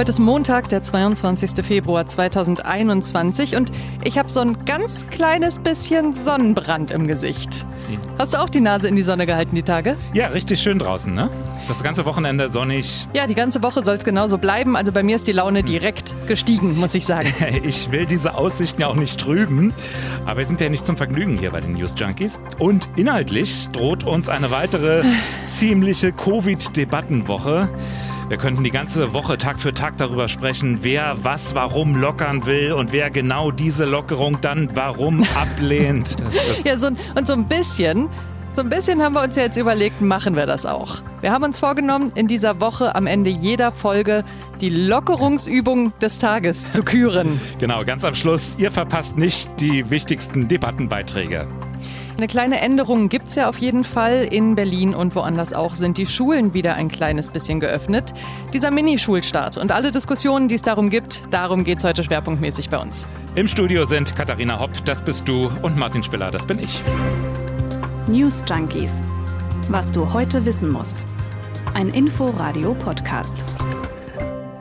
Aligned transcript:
Heute 0.00 0.12
ist 0.12 0.18
Montag, 0.18 0.70
der 0.70 0.82
22. 0.82 1.62
Februar 1.62 2.06
2021 2.06 3.54
und 3.54 3.70
ich 4.02 4.16
habe 4.16 4.30
so 4.30 4.40
ein 4.40 4.64
ganz 4.64 5.06
kleines 5.10 5.58
bisschen 5.58 6.14
Sonnenbrand 6.14 6.90
im 6.90 7.06
Gesicht. 7.06 7.66
Hast 8.18 8.32
du 8.32 8.38
auch 8.38 8.48
die 8.48 8.62
Nase 8.62 8.88
in 8.88 8.96
die 8.96 9.02
Sonne 9.02 9.26
gehalten 9.26 9.54
die 9.54 9.62
Tage? 9.62 9.98
Ja, 10.14 10.28
richtig 10.28 10.62
schön 10.62 10.78
draußen, 10.78 11.12
ne? 11.12 11.28
Das 11.68 11.82
ganze 11.82 12.06
Wochenende 12.06 12.48
sonnig. 12.48 13.08
Ja, 13.12 13.26
die 13.26 13.34
ganze 13.34 13.62
Woche 13.62 13.84
soll 13.84 13.96
es 13.96 14.04
genauso 14.04 14.38
bleiben. 14.38 14.74
Also 14.74 14.90
bei 14.90 15.02
mir 15.02 15.16
ist 15.16 15.26
die 15.26 15.32
Laune 15.32 15.62
direkt 15.62 16.14
gestiegen, 16.26 16.78
muss 16.78 16.94
ich 16.94 17.04
sagen. 17.04 17.34
Ich 17.62 17.92
will 17.92 18.06
diese 18.06 18.36
Aussichten 18.36 18.80
ja 18.80 18.86
auch 18.86 18.94
nicht 18.94 19.20
trüben, 19.20 19.74
aber 20.24 20.38
wir 20.38 20.46
sind 20.46 20.62
ja 20.62 20.70
nicht 20.70 20.86
zum 20.86 20.96
Vergnügen 20.96 21.36
hier 21.36 21.50
bei 21.50 21.60
den 21.60 21.74
News 21.74 21.92
Junkies. 21.94 22.38
Und 22.58 22.88
inhaltlich 22.96 23.68
droht 23.68 24.04
uns 24.04 24.30
eine 24.30 24.50
weitere 24.50 25.02
ziemliche 25.46 26.10
Covid-Debattenwoche. 26.12 27.68
Wir 28.30 28.36
könnten 28.36 28.62
die 28.62 28.70
ganze 28.70 29.12
Woche 29.12 29.38
Tag 29.38 29.58
für 29.58 29.74
Tag 29.74 29.96
darüber 29.96 30.28
sprechen, 30.28 30.78
wer 30.82 31.16
was 31.24 31.56
warum 31.56 31.96
lockern 31.96 32.46
will 32.46 32.74
und 32.74 32.92
wer 32.92 33.10
genau 33.10 33.50
diese 33.50 33.86
Lockerung 33.86 34.40
dann 34.40 34.70
warum 34.72 35.24
ablehnt. 35.34 36.16
ja, 36.64 36.78
so, 36.78 36.86
und 36.86 37.26
so 37.26 37.32
ein 37.32 37.48
bisschen 37.48 38.08
so 38.52 38.62
ein 38.62 38.68
bisschen 38.68 39.02
haben 39.02 39.14
wir 39.14 39.22
uns 39.22 39.34
ja 39.34 39.42
jetzt 39.42 39.56
überlegt, 39.56 40.00
machen 40.00 40.36
wir 40.36 40.46
das 40.46 40.64
auch. 40.64 41.02
Wir 41.22 41.32
haben 41.32 41.42
uns 41.42 41.58
vorgenommen, 41.58 42.12
in 42.14 42.28
dieser 42.28 42.60
Woche 42.60 42.94
am 42.94 43.08
Ende 43.08 43.30
jeder 43.30 43.72
Folge 43.72 44.24
die 44.60 44.70
Lockerungsübung 44.70 45.92
des 46.00 46.18
Tages 46.18 46.70
zu 46.70 46.84
küren. 46.84 47.40
genau, 47.58 47.84
ganz 47.84 48.04
am 48.04 48.14
Schluss. 48.14 48.54
Ihr 48.58 48.70
verpasst 48.70 49.16
nicht 49.16 49.50
die 49.58 49.90
wichtigsten 49.90 50.46
Debattenbeiträge. 50.46 51.48
Eine 52.20 52.26
kleine 52.26 52.60
Änderung 52.60 53.08
gibt 53.08 53.28
es 53.28 53.36
ja 53.36 53.48
auf 53.48 53.56
jeden 53.56 53.82
Fall. 53.82 54.28
In 54.30 54.54
Berlin 54.54 54.94
und 54.94 55.14
woanders 55.14 55.54
auch 55.54 55.74
sind 55.74 55.96
die 55.96 56.04
Schulen 56.04 56.52
wieder 56.52 56.74
ein 56.74 56.88
kleines 56.88 57.30
bisschen 57.30 57.60
geöffnet. 57.60 58.12
Dieser 58.52 58.70
Mini-Schulstart 58.70 59.56
und 59.56 59.72
alle 59.72 59.90
Diskussionen, 59.90 60.46
die 60.46 60.56
es 60.56 60.60
darum 60.60 60.90
gibt, 60.90 61.22
darum 61.30 61.64
geht 61.64 61.78
es 61.78 61.84
heute 61.84 62.04
schwerpunktmäßig 62.04 62.68
bei 62.68 62.76
uns. 62.76 63.06
Im 63.36 63.48
Studio 63.48 63.86
sind 63.86 64.14
Katharina 64.14 64.60
Hopp, 64.60 64.84
das 64.84 65.00
bist 65.02 65.26
du, 65.26 65.50
und 65.62 65.78
Martin 65.78 66.02
Spiller, 66.02 66.30
das 66.30 66.44
bin 66.44 66.58
ich. 66.58 66.82
News 68.06 68.44
Junkies. 68.46 68.92
Was 69.70 69.90
du 69.90 70.12
heute 70.12 70.44
wissen 70.44 70.70
musst. 70.70 71.06
Ein 71.72 71.88
Info-Radio-Podcast. 71.88 73.42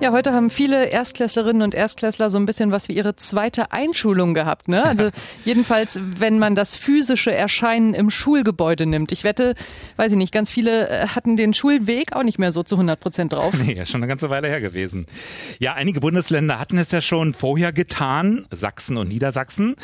Ja, 0.02 0.14
heute 0.14 0.32
haben 0.32 0.50
viele 0.50 0.86
Erstklässlerinnen 0.86 1.62
und 1.62 1.76
Erstklässler 1.76 2.30
so 2.30 2.38
ein 2.38 2.46
bisschen 2.46 2.72
was 2.72 2.88
wie 2.88 2.94
ihre 2.94 3.18
zweite 3.18 3.74
Einschulung 3.74 4.34
gehabt. 4.34 4.70
Ne? 4.70 4.86
Also 4.86 5.10
jedenfalls, 5.46 6.00
wenn 6.02 6.40
man 6.40 6.56
das 6.56 6.78
physische 6.78 7.34
Erscheinen 7.34 7.94
im 7.94 8.10
Schulgebäude 8.10 8.86
nimmt. 8.86 9.12
Ich 9.12 9.26
wette, 9.26 9.56
weiß 9.98 10.14
ich 10.14 10.18
nicht, 10.18 10.34
ganz 10.34 10.52
viele 10.52 10.88
äh, 10.88 11.08
hatten 11.08 11.36
den 11.36 11.54
Schulweg 11.54 12.14
auch 12.14 12.24
nicht 12.24 12.40
mehr 12.40 12.54
so 12.54 12.64
zu 12.64 12.76
100 12.76 12.98
Prozent 12.98 13.34
drauf. 13.34 13.54
Nee, 13.60 13.74
ja, 13.74 13.86
schon 13.86 14.02
eine 14.02 14.08
ganze 14.08 14.30
Weile 14.30 14.48
her 14.48 14.62
gewesen. 14.62 15.06
Ja, 15.60 15.74
einige 15.74 16.00
Bundesländer 16.00 16.60
hatten 16.60 16.78
es 16.78 16.92
ja 16.92 17.02
schon 17.02 17.34
vorher 17.34 17.74
getan, 17.74 18.48
Sachsen 18.52 18.98
und 18.98 19.10
Niedersachsen. 19.10 19.76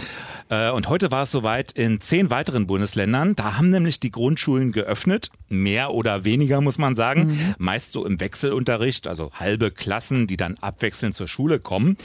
Äh, 0.47 0.71
und 0.71 0.87
heute 0.87 1.11
war 1.11 1.23
es 1.23 1.31
soweit 1.31 1.73
in 1.73 1.99
zehn 1.99 2.29
weiteren 2.29 2.67
Bundesländern. 2.67 3.35
Da 3.35 3.57
haben 3.57 3.69
nämlich 3.69 3.99
die 3.99 4.11
Grundschulen 4.11 4.71
geöffnet. 4.71 5.29
Mehr 5.49 5.91
oder 5.91 6.23
weniger, 6.23 6.61
muss 6.61 6.77
man 6.77 6.95
sagen. 6.95 7.27
Mhm. 7.27 7.55
Meist 7.57 7.91
so 7.91 8.05
im 8.05 8.21
Wechselunterricht, 8.21 9.07
also 9.07 9.31
halbe 9.33 9.71
Klasse 9.71 10.04
Klassen, 10.05 10.27
die 10.27 10.37
dann 10.37 10.57
abwechselnd 10.61 11.15
zur 11.15 11.27
Schule 11.27 11.59
kommen. 11.59 11.97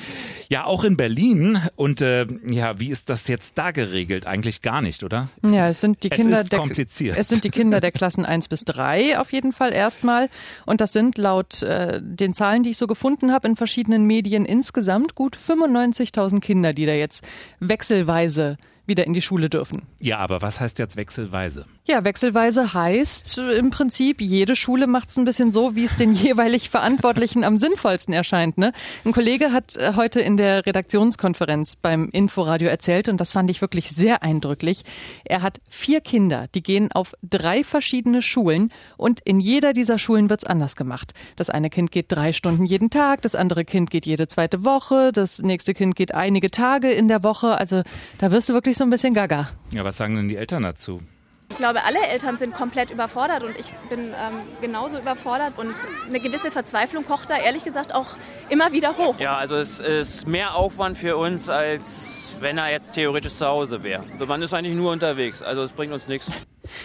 Ja, 0.49 0.65
auch 0.65 0.85
in 0.85 0.97
Berlin. 0.97 1.61
Und 1.77 2.01
äh, 2.01 2.27
ja, 2.49 2.81
wie 2.81 2.89
ist 2.89 3.11
das 3.11 3.29
jetzt 3.29 3.59
da 3.59 3.73
geregelt? 3.73 4.27
Eigentlich 4.27 4.63
gar 4.63 4.81
nicht, 4.81 5.05
oder? 5.05 5.29
Ja, 5.43 5.69
es 5.69 5.81
sind 5.81 6.03
die 6.03 6.09
Kinder 6.09 6.45
der 6.45 6.59
kompliziert. 6.59 7.19
Es 7.19 7.29
sind 7.29 7.45
die 7.45 7.51
Kinder 7.51 7.81
der 7.81 7.93
Klassen 8.01 8.25
1 8.25 8.49
bis 8.49 8.65
3 8.65 9.19
auf 9.19 9.33
jeden 9.33 9.53
Fall 9.53 9.73
erstmal. 9.73 10.29
Und 10.65 10.81
das 10.81 10.93
sind 10.93 11.19
laut 11.19 11.63
äh, 11.63 12.01
den 12.03 12.33
Zahlen, 12.35 12.63
die 12.63 12.71
ich 12.71 12.79
so 12.79 12.87
gefunden 12.87 13.33
habe 13.33 13.49
in 13.49 13.57
verschiedenen 13.57 14.07
Medien 14.07 14.47
insgesamt 14.47 15.15
gut 15.15 15.37
95.000 15.37 16.41
Kinder, 16.41 16.73
die 16.73 16.87
da 16.87 16.93
jetzt 16.93 17.27
wechselweise 17.61 18.57
wieder 18.91 19.07
in 19.07 19.15
die 19.15 19.23
Schule 19.23 19.49
dürfen. 19.49 19.87
Ja, 20.01 20.19
aber 20.19 20.43
was 20.43 20.61
heißt 20.61 20.79
jetzt 20.79 20.97
wechselweise? 20.97 21.65
Ja, 21.87 22.05
wechselweise 22.05 22.75
heißt 22.75 23.39
äh, 23.39 23.53
im 23.55 23.71
Prinzip, 23.71 24.21
jede 24.21 24.55
Schule 24.55 24.87
macht 24.87 25.11
es 25.11 25.17
ein 25.17 25.25
bisschen 25.25 25.51
so, 25.51 25.75
wie 25.75 25.85
es 25.85 25.97
den 25.97 26.13
jeweilig 26.15 26.69
Verantwortlichen 26.69 27.43
am 27.43 27.57
sinnvollsten 27.57 28.13
erscheint. 28.13 28.59
Ne? 28.59 28.73
Ein 29.05 29.13
Kollege 29.13 29.53
hat 29.53 29.77
äh, 29.77 29.95
heute 29.97 30.21
in 30.21 30.37
der 30.37 30.67
Redaktionskonferenz 30.67 31.77
beim 31.77 32.11
Inforadio 32.11 32.69
erzählt 32.69 33.09
und 33.09 33.21
das 33.21 33.33
fand 33.33 33.51
ich 33.51 33.61
wirklich 33.61 33.91
sehr 33.91 34.23
eindrücklich. 34.23 34.83
Er 35.25 35.43
hat 35.43 35.61
vier 35.69 36.01
Kinder, 36.01 36.49
die 36.55 36.63
gehen 36.63 36.93
auf 36.93 37.15
drei 37.23 37.65
verschiedene 37.65 38.21
Schulen 38.21 38.73
und 38.97 39.21
in 39.25 39.41
jeder 39.41 39.73
dieser 39.73 39.99
Schulen 39.99 40.29
wird 40.29 40.43
es 40.43 40.49
anders 40.49 40.77
gemacht. 40.77 41.13
Das 41.37 41.51
eine 41.51 41.71
Kind 41.71 41.93
geht 41.93 42.07
drei 42.09 42.33
Stunden 42.33 42.67
jeden 42.67 42.91
Tag, 42.91 43.23
das 43.23 43.35
andere 43.35 43.65
Kind 43.65 43.91
geht 43.91 44.07
jede 44.07 44.29
zweite 44.29 44.65
Woche, 44.65 45.13
das 45.13 45.43
nächste 45.43 45.75
Kind 45.75 45.97
geht 45.97 46.15
einige 46.15 46.51
Tage 46.51 46.91
in 46.91 47.09
der 47.09 47.23
Woche. 47.23 47.59
Also 47.59 47.83
da 48.19 48.31
wirst 48.31 48.49
du 48.49 48.53
wirklich 48.53 48.77
so 48.81 48.85
ein 48.85 48.91
bisschen 48.91 49.13
gaga. 49.13 49.47
Ja, 49.75 49.85
was 49.85 49.99
sagen 49.99 50.17
denn 50.17 50.29
die 50.29 50.37
Eltern 50.37 50.63
dazu? 50.63 51.03
Ich 51.51 51.57
glaube, 51.59 51.85
alle 51.85 51.99
Eltern 52.07 52.39
sind 52.39 52.55
komplett 52.55 52.91
überfordert 52.91 53.45
und 53.45 53.55
ich 53.59 53.75
bin 53.91 54.07
ähm, 54.07 54.39
genauso 54.63 54.99
überfordert 54.99 55.59
und 55.59 55.75
eine 56.09 56.19
gewisse 56.19 56.51
Verzweiflung 56.51 57.05
kocht 57.05 57.29
da 57.29 57.37
ehrlich 57.37 57.63
gesagt 57.63 57.95
auch 57.95 58.07
immer 58.49 58.73
wieder 58.73 58.97
hoch. 58.97 59.21
Ja, 59.21 59.37
also 59.37 59.57
es 59.57 59.81
ist 59.81 60.27
mehr 60.27 60.55
Aufwand 60.55 60.97
für 60.97 61.19
uns, 61.19 61.51
als 61.51 62.33
wenn 62.41 62.57
er 62.57 62.71
jetzt 62.71 62.93
theoretisch 62.93 63.35
zu 63.35 63.47
Hause 63.47 63.83
wäre. 63.83 64.03
Also 64.15 64.25
man 64.25 64.41
ist 64.41 64.55
eigentlich 64.55 64.75
nur 64.75 64.93
unterwegs, 64.93 65.43
also 65.43 65.63
es 65.63 65.73
bringt 65.73 65.93
uns 65.93 66.09
nichts. 66.09 66.31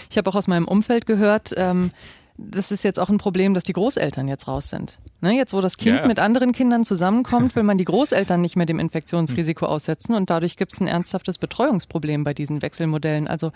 Ich 0.09 0.17
habe 0.17 0.29
auch 0.29 0.35
aus 0.35 0.50
meinem 0.50 0.67
Umfeld 0.67 1.05
gehört, 1.05 1.53
ähm, 1.55 1.91
das 2.38 2.72
ist 2.72 2.84
jetzt 2.84 3.00
auch 3.00 3.09
ein 3.09 3.18
Problem, 3.18 3.53
dass 3.53 3.63
die 3.63 3.73
Großeltern 3.73 4.28
jetzt 4.28 4.47
raus 4.47 4.69
sind. 4.69 5.00
Ne, 5.22 5.35
jetzt, 5.35 5.53
wo 5.53 5.62
das 5.62 5.78
Kind 5.78 5.97
ja. 5.97 6.07
mit 6.07 6.19
anderen 6.19 6.51
Kindern 6.51 6.84
zusammenkommt, 6.84 7.56
will 7.56 7.63
man 7.63 7.78
die 7.78 7.85
Großeltern 7.85 8.41
nicht 8.41 8.57
mehr 8.57 8.66
dem 8.66 8.78
Infektionsrisiko 8.79 9.66
aussetzen 9.66 10.13
und 10.16 10.29
dadurch 10.29 10.57
gibt 10.57 10.73
es 10.73 10.81
ein 10.81 10.88
ernsthaftes 10.88 11.38
Betreuungsproblem 11.38 12.25
bei 12.25 12.34
diesen 12.34 12.62
Wechselmodellen. 12.62 13.28
Also 13.28 13.51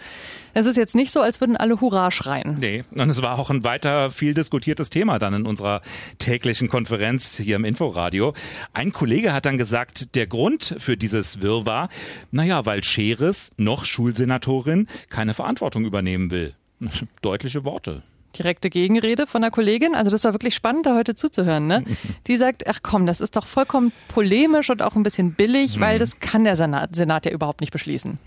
es 0.54 0.66
ist 0.66 0.78
jetzt 0.78 0.96
nicht 0.96 1.12
so, 1.12 1.20
als 1.20 1.42
würden 1.42 1.58
alle 1.58 1.82
Hurra 1.82 2.10
schreien. 2.10 2.58
Nee, 2.60 2.86
und 2.92 3.10
es 3.10 3.22
war 3.22 3.38
auch 3.38 3.50
ein 3.50 3.64
weiter 3.64 4.12
viel 4.12 4.34
diskutiertes 4.34 4.90
Thema 4.90 5.20
dann 5.20 5.34
in 5.34 5.46
unserer 5.46 5.82
täglichen 6.18 6.70
Konferenz 6.70 7.36
hier 7.36 7.58
im 7.58 7.66
Inforadio. 7.66 8.34
Ein 8.74 8.94
Kollege 8.94 9.34
hat 9.34 9.46
dann 9.46 9.58
gesagt, 9.58 10.16
der 10.16 10.28
Grund 10.28 10.76
für 10.78 10.96
dieses 10.96 11.42
Wirrwarr, 11.42 11.90
naja, 12.32 12.66
weil 12.66 12.84
Scheres, 12.84 13.52
noch 13.58 13.84
Schulsenatorin, 13.84 14.88
keine 15.10 15.34
Verantwortung 15.34 15.84
übernehmen 15.84 16.32
will. 16.32 16.56
Deutliche 17.22 17.66
Worte 17.66 18.04
direkte 18.38 18.70
Gegenrede 18.70 19.28
von 19.28 19.44
einer 19.44 19.52
Kollegin. 19.52 19.96
Also 19.96 20.12
das 20.12 20.24
war 20.24 20.34
wirklich 20.34 20.56
spannend, 20.56 20.86
da 20.86 20.96
heute 20.96 21.16
zuzuhören. 21.16 21.68
Ne? 21.68 21.84
Die 22.28 22.38
sagt, 22.38 22.68
ach 22.68 22.80
komm, 22.84 23.06
das 23.06 23.22
ist 23.22 23.36
doch 23.36 23.46
vollkommen 23.46 23.92
polemisch 24.08 24.70
und 24.70 24.82
auch 24.82 24.96
ein 24.96 25.04
bisschen 25.04 25.34
billig, 25.34 25.80
weil 25.80 25.96
mhm. 25.96 26.00
das 26.00 26.20
kann 26.20 26.44
der 26.44 26.56
Senat, 26.56 26.96
Senat 26.96 27.26
ja 27.26 27.32
überhaupt 27.32 27.62
nicht 27.62 27.72
beschließen. 27.72 28.20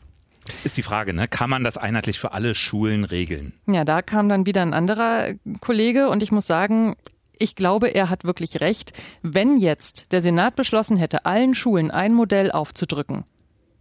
Ist 0.64 0.76
die 0.76 0.82
Frage, 0.82 1.12
ne? 1.12 1.28
kann 1.28 1.50
man 1.50 1.62
das 1.62 1.76
einheitlich 1.76 2.18
für 2.18 2.32
alle 2.32 2.54
Schulen 2.54 3.04
regeln? 3.04 3.52
Ja, 3.66 3.84
da 3.84 4.02
kam 4.02 4.28
dann 4.28 4.44
wieder 4.46 4.62
ein 4.62 4.74
anderer 4.74 5.34
Kollege 5.60 6.08
und 6.08 6.22
ich 6.22 6.32
muss 6.32 6.46
sagen, 6.46 6.96
ich 7.38 7.56
glaube, 7.56 7.88
er 7.88 8.08
hat 8.08 8.24
wirklich 8.24 8.60
recht. 8.60 8.92
Wenn 9.22 9.58
jetzt 9.58 10.12
der 10.12 10.22
Senat 10.22 10.56
beschlossen 10.56 10.96
hätte, 10.96 11.26
allen 11.26 11.54
Schulen 11.54 11.90
ein 11.90 12.14
Modell 12.14 12.50
aufzudrücken, 12.52 13.24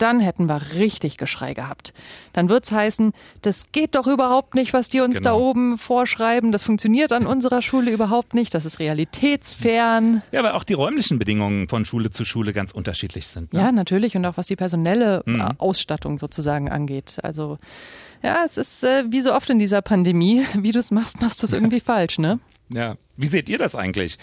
dann 0.02 0.20
hätten 0.20 0.48
wir 0.48 0.62
richtig 0.76 1.18
Geschrei 1.18 1.54
gehabt. 1.54 1.94
Dann 2.34 2.50
wird's 2.50 2.72
heißen, 2.72 3.14
das 3.42 3.72
geht 3.72 3.96
doch 3.96 4.08
überhaupt 4.08 4.56
nicht, 4.56 4.74
was 4.74 4.90
die 4.90 5.02
uns 5.02 5.18
genau. 5.18 5.30
da 5.32 5.36
oben 5.36 5.78
vorschreiben. 5.78 6.52
Das 6.52 6.64
funktioniert 6.64 7.12
an 7.12 7.26
unserer 7.26 7.62
Schule 7.62 7.92
überhaupt 7.92 8.34
nicht. 8.34 8.54
Das 8.54 8.66
ist 8.66 8.80
realitätsfern. 8.80 10.24
Ja, 10.32 10.44
weil 10.44 10.54
auch 10.54 10.64
die 10.64 10.74
räumlichen 10.74 11.20
Bedingungen 11.20 11.68
von 11.68 11.86
Schule 11.86 12.10
zu 12.10 12.26
Schule 12.26 12.54
ganz 12.54 12.72
unterschiedlich 12.72 13.28
sind. 13.28 13.54
Ne? 13.54 13.60
Ja, 13.60 13.72
natürlich. 13.72 14.16
Und 14.16 14.26
auch 14.26 14.38
was 14.38 14.48
die 14.48 14.56
personelle 14.56 15.24
mhm. 15.26 15.42
Ausstattung 15.58 16.18
sozusagen 16.20 16.70
angeht. 16.70 17.18
Also, 17.24 17.60
ja, 18.24 18.44
es 18.46 18.58
ist 18.58 18.84
äh, 18.84 19.04
wie 19.10 19.22
so 19.22 19.34
oft 19.34 19.50
in 19.50 19.60
dieser 19.60 19.82
Pandemie. 19.82 20.46
Wie 20.54 20.72
du 20.72 20.80
es 20.80 20.92
machst, 20.92 21.22
machst 21.22 21.42
du 21.42 21.48
es 21.48 21.54
irgendwie 21.54 21.80
falsch, 21.82 22.20
ne? 22.20 22.40
Ja. 22.74 22.96
Wie 23.18 23.28
seht 23.28 23.50
ihr 23.50 23.58
das 23.58 23.76
eigentlich? 23.76 24.18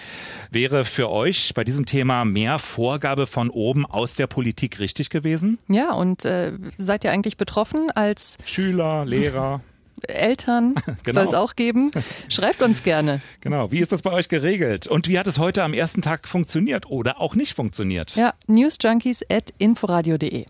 Wäre 0.50 0.84
für 0.84 1.08
euch 1.10 1.52
bei 1.54 1.64
diesem 1.64 1.86
Thema 1.86 2.24
mehr 2.24 2.58
Vorgabe 2.58 3.26
von 3.26 3.50
oben 3.50 3.86
aus 3.86 4.14
der 4.14 4.26
Politik 4.26 4.80
richtig 4.80 5.10
gewesen? 5.10 5.58
Ja, 5.68 5.92
und 5.92 6.24
äh, 6.24 6.52
seid 6.78 7.04
ihr 7.04 7.12
eigentlich 7.12 7.36
betroffen 7.36 7.90
als 7.90 8.38
Schüler, 8.44 9.04
Lehrer? 9.04 9.60
Eltern 10.06 10.74
genau. 11.02 11.20
soll 11.20 11.26
es 11.28 11.34
auch 11.34 11.56
geben. 11.56 11.90
Schreibt 12.28 12.62
uns 12.62 12.82
gerne. 12.82 13.20
Genau. 13.40 13.70
Wie 13.72 13.80
ist 13.80 13.92
das 13.92 14.02
bei 14.02 14.12
euch 14.12 14.28
geregelt? 14.28 14.86
Und 14.86 15.08
wie 15.08 15.18
hat 15.18 15.26
es 15.26 15.38
heute 15.38 15.64
am 15.64 15.74
ersten 15.74 16.02
Tag 16.02 16.28
funktioniert 16.28 16.86
oder 16.86 17.20
auch 17.20 17.34
nicht 17.34 17.54
funktioniert? 17.54 18.14
Ja, 18.16 18.34
newsjunkies 18.46 19.24
at 19.30 19.52
inforadio.de. 19.58 20.46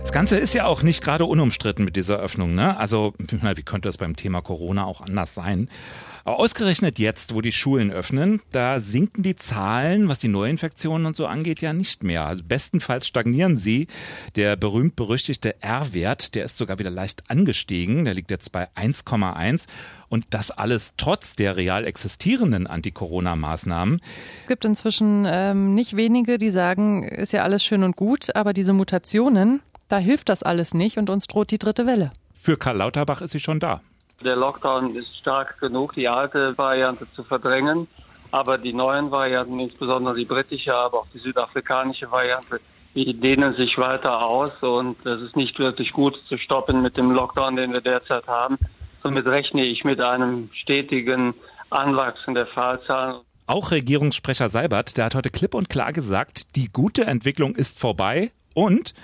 Das 0.00 0.12
Ganze 0.12 0.38
ist 0.38 0.54
ja 0.54 0.64
auch 0.64 0.82
nicht 0.82 1.04
gerade 1.04 1.24
unumstritten 1.24 1.84
mit 1.84 1.94
dieser 1.94 2.18
Öffnung. 2.18 2.54
Ne? 2.54 2.76
Also, 2.76 3.14
wie 3.18 3.62
könnte 3.62 3.88
es 3.88 3.98
beim 3.98 4.16
Thema 4.16 4.40
Corona 4.40 4.84
auch 4.84 5.02
anders 5.02 5.34
sein? 5.34 5.68
Ausgerechnet 6.32 6.98
jetzt, 6.98 7.34
wo 7.34 7.40
die 7.40 7.52
Schulen 7.52 7.90
öffnen, 7.90 8.42
da 8.52 8.80
sinken 8.80 9.22
die 9.22 9.36
Zahlen, 9.36 10.08
was 10.08 10.18
die 10.18 10.28
Neuinfektionen 10.28 11.06
und 11.06 11.16
so 11.16 11.26
angeht, 11.26 11.60
ja 11.60 11.72
nicht 11.72 12.02
mehr. 12.02 12.26
Also 12.26 12.42
bestenfalls 12.46 13.06
stagnieren 13.06 13.56
sie. 13.56 13.86
Der 14.36 14.56
berühmt-berüchtigte 14.56 15.62
R-Wert, 15.62 16.34
der 16.34 16.44
ist 16.44 16.56
sogar 16.56 16.78
wieder 16.78 16.90
leicht 16.90 17.30
angestiegen. 17.30 18.04
Der 18.04 18.14
liegt 18.14 18.30
jetzt 18.30 18.52
bei 18.52 18.68
1,1. 18.76 19.66
Und 20.08 20.26
das 20.30 20.50
alles 20.50 20.94
trotz 20.96 21.36
der 21.36 21.56
real 21.56 21.84
existierenden 21.86 22.66
Anti-Corona-Maßnahmen. 22.66 24.00
Es 24.42 24.48
gibt 24.48 24.64
inzwischen 24.64 25.26
ähm, 25.28 25.74
nicht 25.74 25.96
wenige, 25.96 26.36
die 26.38 26.50
sagen, 26.50 27.04
ist 27.04 27.32
ja 27.32 27.44
alles 27.44 27.64
schön 27.64 27.84
und 27.84 27.96
gut, 27.96 28.34
aber 28.34 28.52
diese 28.52 28.72
Mutationen, 28.72 29.62
da 29.88 29.98
hilft 29.98 30.28
das 30.28 30.42
alles 30.42 30.74
nicht 30.74 30.98
und 30.98 31.10
uns 31.10 31.26
droht 31.26 31.50
die 31.50 31.58
dritte 31.58 31.86
Welle. 31.86 32.10
Für 32.32 32.56
Karl 32.56 32.78
Lauterbach 32.78 33.20
ist 33.22 33.30
sie 33.30 33.40
schon 33.40 33.60
da. 33.60 33.82
Der 34.22 34.36
Lockdown 34.36 34.94
ist 34.94 35.16
stark 35.16 35.58
genug, 35.60 35.94
die 35.94 36.08
alte 36.08 36.56
Variante 36.58 37.10
zu 37.12 37.24
verdrängen. 37.24 37.88
Aber 38.30 38.58
die 38.58 38.72
neuen 38.72 39.10
Varianten, 39.10 39.58
insbesondere 39.58 40.14
die 40.14 40.24
britische, 40.24 40.74
aber 40.74 41.00
auch 41.00 41.06
die 41.12 41.18
südafrikanische 41.18 42.10
Variante, 42.10 42.60
die 42.94 43.14
dehnen 43.14 43.54
sich 43.54 43.76
weiter 43.78 44.24
aus 44.24 44.52
und 44.62 45.04
es 45.06 45.22
ist 45.22 45.36
nicht 45.36 45.58
wirklich 45.58 45.92
gut 45.92 46.20
zu 46.28 46.36
stoppen 46.38 46.82
mit 46.82 46.96
dem 46.96 47.10
Lockdown, 47.10 47.56
den 47.56 47.72
wir 47.72 47.80
derzeit 47.80 48.26
haben. 48.26 48.58
Somit 49.02 49.26
rechne 49.26 49.64
ich 49.64 49.84
mit 49.84 50.00
einem 50.00 50.50
stetigen 50.52 51.34
Anwachsen 51.70 52.34
der 52.34 52.46
Fallzahlen. 52.46 53.20
Auch 53.46 53.70
Regierungssprecher 53.70 54.48
Seibert, 54.48 54.96
der 54.96 55.06
hat 55.06 55.14
heute 55.14 55.30
klipp 55.30 55.54
und 55.54 55.68
klar 55.68 55.92
gesagt, 55.92 56.54
die 56.56 56.70
gute 56.70 57.04
Entwicklung 57.06 57.56
ist 57.56 57.80
vorbei. 57.80 58.30
Und 58.54 58.94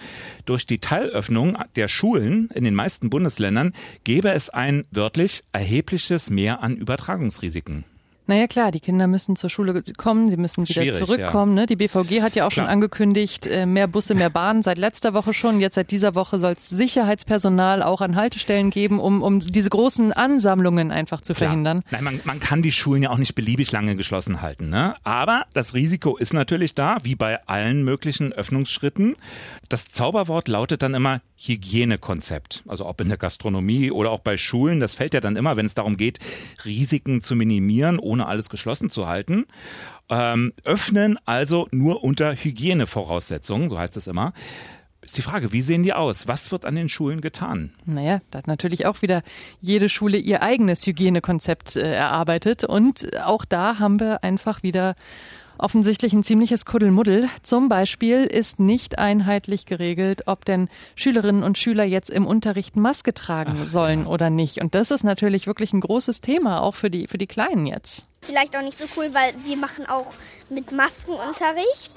durch 0.45 0.67
die 0.67 0.79
Teilöffnung 0.79 1.57
der 1.77 1.89
Schulen 1.89 2.49
in 2.55 2.65
den 2.65 2.75
meisten 2.75 3.11
Bundesländern 3.11 3.73
gäbe 4.05 4.31
es 4.31 4.51
ein 4.51 4.85
wörtlich 4.91 5.43
erhebliches 5.53 6.31
Mehr 6.31 6.63
an 6.63 6.77
Übertragungsrisiken. 6.77 7.85
Naja 8.29 8.47
klar, 8.47 8.73
die 8.73 8.81
Kinder 8.81 9.07
müssen 9.07 9.37
zur 9.37 9.51
Schule 9.51 9.81
kommen, 9.97 10.31
sie 10.31 10.37
müssen 10.37 10.69
wieder 10.69 10.83
Schwierig, 10.83 10.97
zurückkommen. 10.97 11.55
Ne? 11.55 11.67
Die 11.67 11.77
BVG 11.77 12.23
hat 12.23 12.35
ja 12.35 12.47
auch 12.47 12.51
Klar. 12.51 12.65
schon 12.65 12.67
angekündigt, 12.67 13.47
äh, 13.47 13.67
mehr 13.67 13.87
Busse, 13.87 14.15
mehr 14.15 14.31
Bahnen 14.31 14.63
seit 14.63 14.79
letzter 14.79 15.15
Woche 15.15 15.33
schon. 15.33 15.61
Jetzt 15.61 15.75
seit 15.77 15.91
dieser 15.91 16.15
Woche 16.15 16.41
soll 16.41 16.53
es 16.53 16.69
Sicherheitspersonal 16.69 17.83
auch 17.83 18.01
an 18.01 18.17
Haltestellen 18.17 18.71
geben, 18.71 18.99
um, 18.99 19.23
um 19.23 19.41
diese 19.41 19.71
großen 19.71 20.13
Ansammlungen 20.13 20.91
einfach 20.91 21.21
zu 21.21 21.35
Klar. 21.35 21.49
verhindern. 21.51 21.83
Nein, 21.91 22.03
man, 22.05 22.21
man 22.25 22.41
kann 22.41 22.63
die 22.63 22.73
Schulen 22.73 23.03
ja 23.03 23.11
auch 23.11 23.19
nicht 23.19 23.35
beliebig 23.35 23.71
lange 23.71 23.97
geschlossen 23.97 24.43
halten. 24.43 24.71
Ne? 24.71 24.97
Aber 25.05 25.45
das 25.55 25.75
Risiko 25.75 26.17
ist 26.17 26.33
natürlich 26.33 26.75
da, 26.75 26.99
wie 27.05 27.15
bei 27.15 27.47
allen 27.47 27.85
möglichen 27.85 28.33
Öffnungsschritten. 28.33 29.15
Das 29.69 29.91
Zauberwort 29.93 30.49
lautet 30.49 30.83
dann 30.83 30.95
immer 30.95 31.21
Hygienekonzept. 31.39 32.65
Also 32.67 32.87
ob 32.87 33.01
in 33.01 33.09
der 33.09 33.19
Gastronomie 33.19 33.91
oder 33.91 34.11
auch 34.11 34.21
bei 34.21 34.39
Schulen. 34.39 34.81
Das 34.81 34.95
fällt 34.95 35.15
ja 35.15 35.21
dann 35.21 35.37
immer, 35.37 35.57
wenn 35.57 35.67
es 35.67 35.75
darum 35.75 35.97
geht, 35.97 36.19
Risiken 36.65 37.21
zu 37.21 37.37
minimieren, 37.37 37.99
ohne 37.99 38.16
alles 38.21 38.49
geschlossen 38.51 38.91
zu 38.91 39.07
halten. 39.07 39.47
Ähm, 40.09 40.53
öffnen 40.65 41.19
also 41.25 41.69
nur 41.73 42.05
unter 42.05 42.35
Hygienevoraussetzungen, 42.35 43.69
so 43.69 43.79
heißt 43.79 43.97
es 43.97 44.07
immer. 44.07 44.33
Ist 45.07 45.17
die 45.17 45.23
Frage, 45.23 45.53
wie 45.53 45.63
sehen 45.63 45.85
die 45.85 45.93
aus? 45.93 46.27
Was 46.27 46.51
wird 46.51 46.65
an 46.65 46.75
den 46.75 46.89
Schulen 46.89 47.21
getan? 47.21 47.73
Naja, 47.85 48.21
da 48.31 48.39
hat 48.39 48.49
natürlich 48.49 48.87
auch 48.87 49.03
wieder 49.03 49.23
jede 49.61 49.89
Schule 49.89 50.19
ihr 50.19 50.43
eigenes 50.43 50.85
Hygienekonzept 50.85 51.77
äh, 51.77 51.93
erarbeitet. 51.93 52.65
Und 52.65 53.17
auch 53.25 53.45
da 53.45 53.79
haben 53.79 54.01
wir 54.01 54.25
einfach 54.25 54.65
wieder 54.65 54.97
offensichtlich 55.59 56.13
ein 56.13 56.23
ziemliches 56.23 56.65
Kuddelmuddel. 56.65 57.29
Zum 57.43 57.69
Beispiel 57.69 58.25
ist 58.25 58.61
nicht 58.61 58.99
einheitlich 58.99 59.67
geregelt, 59.67 60.23
ob 60.27 60.45
denn 60.45 60.69
Schülerinnen 60.95 61.43
und 61.43 61.59
Schüler 61.59 61.85
jetzt 61.85 62.11
im 62.11 62.27
Unterricht 62.27 62.77
Maske 62.77 63.15
tragen 63.15 63.67
sollen 63.67 64.07
oder 64.07 64.31
nicht. 64.31 64.61
Und 64.61 64.75
das 64.75 64.91
ist 64.91 65.05
natürlich 65.05 65.47
wirklich 65.47 65.73
ein 65.73 65.81
großes 65.81 66.21
Thema, 66.21 66.61
auch 66.63 66.75
für 66.75 66.91
die, 66.91 67.07
für 67.09 67.19
die 67.19 67.27
Kleinen 67.27 67.67
jetzt. 67.67 68.07
vielleicht 68.23 68.57
auch 68.57 68.63
nicht 68.63 68.77
so 68.77 68.85
cool, 68.97 69.11
weil 69.13 69.35
wir 69.45 69.57
machen 69.57 69.87
auch 69.87 70.13
mit 70.51 70.73
Masken 70.73 71.13
Unterricht. 71.13 71.93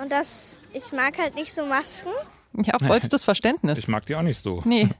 Und 0.00 0.12
das, 0.12 0.60
ich 0.72 0.92
mag 0.92 1.18
halt 1.18 1.34
nicht 1.34 1.52
so 1.52 1.64
Masken. 1.66 2.10
Ja, 2.64 2.78
vollstes 2.78 3.24
Verständnis. 3.30 3.78
Ich 3.78 3.88
mag 3.88 4.06
die 4.06 4.14
auch 4.16 4.22
nicht 4.22 4.38
so. 4.40 4.62
Nee. 4.64 4.88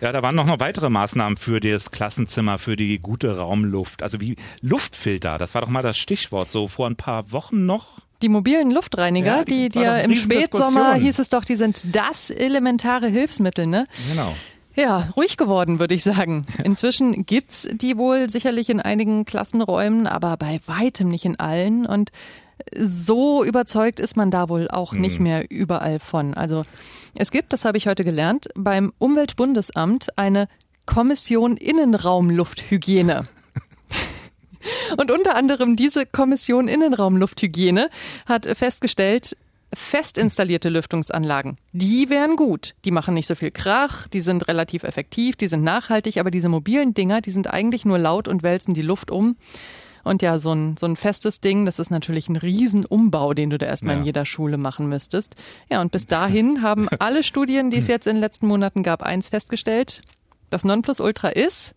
Ja, 0.00 0.12
da 0.12 0.22
waren 0.22 0.34
noch, 0.34 0.46
noch 0.46 0.60
weitere 0.60 0.88
Maßnahmen 0.90 1.36
für 1.36 1.60
das 1.60 1.90
Klassenzimmer, 1.90 2.58
für 2.58 2.76
die 2.76 2.98
gute 2.98 3.36
Raumluft. 3.36 4.02
Also 4.02 4.20
wie 4.20 4.36
Luftfilter, 4.62 5.38
das 5.38 5.54
war 5.54 5.62
doch 5.62 5.68
mal 5.68 5.82
das 5.82 5.96
Stichwort, 5.98 6.52
so 6.52 6.68
vor 6.68 6.86
ein 6.88 6.96
paar 6.96 7.32
Wochen 7.32 7.66
noch. 7.66 7.98
Die 8.22 8.28
mobilen 8.28 8.70
Luftreiniger, 8.70 9.38
Ja, 9.38 9.44
die- 9.44 9.68
die, 9.68 9.78
ja 9.78 9.98
im. 9.98 10.14
Spätsommer 10.14 10.94
hieß 10.94 11.18
es 11.20 11.28
doch, 11.28 11.44
die 11.44 11.56
sind 11.56 11.82
das 11.94 12.30
elementare 12.30 13.08
Hilfsmittel, 13.08 13.66
ne? 13.66 13.86
Genau. 14.08 14.34
Ja, 14.74 15.08
ruhig 15.16 15.36
geworden, 15.36 15.80
würde 15.80 15.94
ich 15.94 16.04
sagen. 16.04 16.46
Inzwischen 16.62 17.26
gibt's 17.26 17.68
die 17.72 17.96
wohl 17.96 18.30
sicherlich 18.30 18.70
in 18.70 18.80
einigen 18.80 19.24
Klassenräumen, 19.24 20.06
aber 20.06 20.36
bei 20.36 20.60
weitem 20.66 21.08
nicht 21.10 21.24
in 21.24 21.38
allen. 21.40 21.84
Und 21.84 22.10
so 22.76 23.44
überzeugt 23.44 24.00
ist 24.00 24.16
man 24.16 24.30
da 24.30 24.48
wohl 24.48 24.68
auch 24.68 24.92
nicht 24.92 25.20
mehr 25.20 25.50
überall 25.50 25.98
von. 25.98 26.34
Also 26.34 26.64
es 27.14 27.30
gibt, 27.30 27.52
das 27.52 27.64
habe 27.64 27.78
ich 27.78 27.86
heute 27.86 28.04
gelernt, 28.04 28.48
beim 28.54 28.92
Umweltbundesamt 28.98 30.18
eine 30.18 30.48
Kommission 30.86 31.56
Innenraumlufthygiene. 31.56 33.26
Und 34.96 35.10
unter 35.10 35.34
anderem 35.34 35.76
diese 35.76 36.06
Kommission 36.06 36.68
Innenraumlufthygiene 36.68 37.90
hat 38.26 38.46
festgestellt, 38.46 39.36
fest 39.72 40.16
installierte 40.16 40.68
Lüftungsanlagen, 40.68 41.58
die 41.72 42.08
wären 42.08 42.36
gut. 42.36 42.74
Die 42.84 42.90
machen 42.90 43.14
nicht 43.14 43.26
so 43.26 43.34
viel 43.34 43.50
Krach, 43.50 44.08
die 44.08 44.20
sind 44.20 44.48
relativ 44.48 44.82
effektiv, 44.82 45.36
die 45.36 45.48
sind 45.48 45.62
nachhaltig, 45.62 46.18
aber 46.18 46.30
diese 46.30 46.48
mobilen 46.48 46.94
Dinger, 46.94 47.20
die 47.20 47.30
sind 47.30 47.50
eigentlich 47.50 47.84
nur 47.84 47.98
laut 47.98 48.28
und 48.28 48.42
wälzen 48.42 48.74
die 48.74 48.82
Luft 48.82 49.10
um. 49.10 49.36
Und 50.04 50.22
ja, 50.22 50.38
so 50.38 50.52
ein, 50.52 50.76
so 50.76 50.86
ein 50.86 50.96
festes 50.96 51.40
Ding, 51.40 51.66
das 51.66 51.78
ist 51.78 51.90
natürlich 51.90 52.28
ein 52.28 52.36
Riesenumbau, 52.36 53.34
den 53.34 53.50
du 53.50 53.58
da 53.58 53.66
erstmal 53.66 53.94
Ja. 53.94 54.00
in 54.00 54.04
jeder 54.06 54.24
Schule 54.24 54.56
machen 54.58 54.88
müsstest. 54.88 55.34
Ja, 55.70 55.80
und 55.80 55.92
bis 55.92 56.06
dahin 56.06 56.62
haben 56.62 56.88
alle 56.98 57.22
Studien, 57.22 57.70
die 57.70 57.78
es 57.78 57.86
jetzt 57.88 58.06
in 58.06 58.16
den 58.16 58.20
letzten 58.20 58.46
Monaten 58.46 58.82
gab, 58.82 59.02
eins 59.02 59.28
festgestellt. 59.28 60.02
Das 60.50 60.64
Nonplusultra 60.64 61.28
ist, 61.28 61.74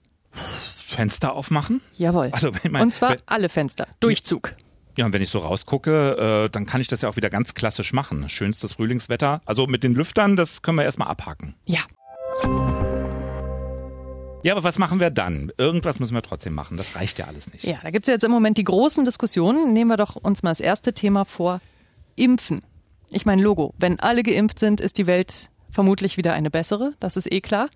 Fenster 0.85 1.33
aufmachen? 1.33 1.81
jawohl. 1.95 2.29
Also, 2.31 2.51
mein, 2.69 2.83
und 2.83 2.93
zwar 2.93 3.11
wenn- 3.11 3.21
alle 3.25 3.49
Fenster, 3.49 3.87
Durchzug. 3.99 4.55
Ja, 4.97 5.05
und 5.05 5.13
wenn 5.13 5.21
ich 5.21 5.29
so 5.29 5.39
rausgucke, 5.39 6.45
äh, 6.45 6.49
dann 6.49 6.65
kann 6.65 6.81
ich 6.81 6.87
das 6.89 7.01
ja 7.01 7.07
auch 7.09 7.15
wieder 7.15 7.29
ganz 7.29 7.53
klassisch 7.53 7.93
machen. 7.93 8.27
Schönstes 8.27 8.73
Frühlingswetter. 8.73 9.41
Also 9.45 9.65
mit 9.65 9.83
den 9.83 9.93
Lüftern, 9.93 10.35
das 10.35 10.61
können 10.63 10.77
wir 10.77 10.83
erstmal 10.83 11.07
abhaken. 11.07 11.55
Ja. 11.65 11.79
Ja, 14.43 14.53
aber 14.53 14.63
was 14.63 14.77
machen 14.79 14.99
wir 14.99 15.09
dann? 15.09 15.51
Irgendwas 15.57 15.99
müssen 15.99 16.13
wir 16.13 16.21
trotzdem 16.21 16.53
machen. 16.53 16.77
Das 16.77 16.95
reicht 16.95 17.19
ja 17.19 17.25
alles 17.25 17.51
nicht. 17.51 17.63
Ja, 17.63 17.77
da 17.83 17.91
gibt's 17.91 18.07
ja 18.07 18.13
jetzt 18.15 18.23
im 18.23 18.31
Moment 18.31 18.57
die 18.57 18.63
großen 18.63 19.05
Diskussionen. 19.05 19.73
Nehmen 19.73 19.89
wir 19.89 19.97
doch 19.97 20.15
uns 20.15 20.43
mal 20.43 20.51
das 20.51 20.59
erste 20.59 20.93
Thema 20.93 21.25
vor. 21.25 21.61
Impfen. 22.15 22.63
Ich 23.11 23.25
meine, 23.25 23.41
Logo. 23.41 23.73
Wenn 23.77 23.99
alle 23.99 24.23
geimpft 24.23 24.59
sind, 24.59 24.81
ist 24.81 24.97
die 24.97 25.07
Welt 25.07 25.49
vermutlich 25.71 26.17
wieder 26.17 26.33
eine 26.33 26.49
bessere. 26.49 26.93
Das 26.99 27.17
ist 27.17 27.31
eh 27.31 27.41
klar. 27.41 27.69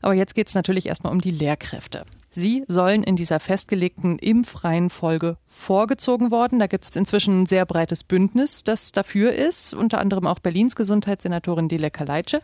Aber 0.00 0.14
jetzt 0.14 0.34
geht's 0.34 0.54
natürlich 0.54 0.86
erstmal 0.86 1.12
um 1.12 1.20
die 1.20 1.30
Lehrkräfte. 1.30 2.04
Sie 2.34 2.64
sollen 2.66 3.02
in 3.02 3.14
dieser 3.14 3.40
festgelegten 3.40 4.18
Impfreihenfolge 4.18 5.36
vorgezogen 5.46 6.30
worden. 6.30 6.58
Da 6.58 6.66
gibt's 6.66 6.96
inzwischen 6.96 7.42
ein 7.42 7.46
sehr 7.46 7.66
breites 7.66 8.04
Bündnis, 8.04 8.64
das 8.64 8.90
dafür 8.90 9.32
ist. 9.32 9.74
Unter 9.74 10.00
anderem 10.00 10.26
auch 10.26 10.38
Berlins 10.38 10.74
Gesundheitssenatorin 10.74 11.68
Dile 11.68 11.90
Kaleitsche. 11.90 12.40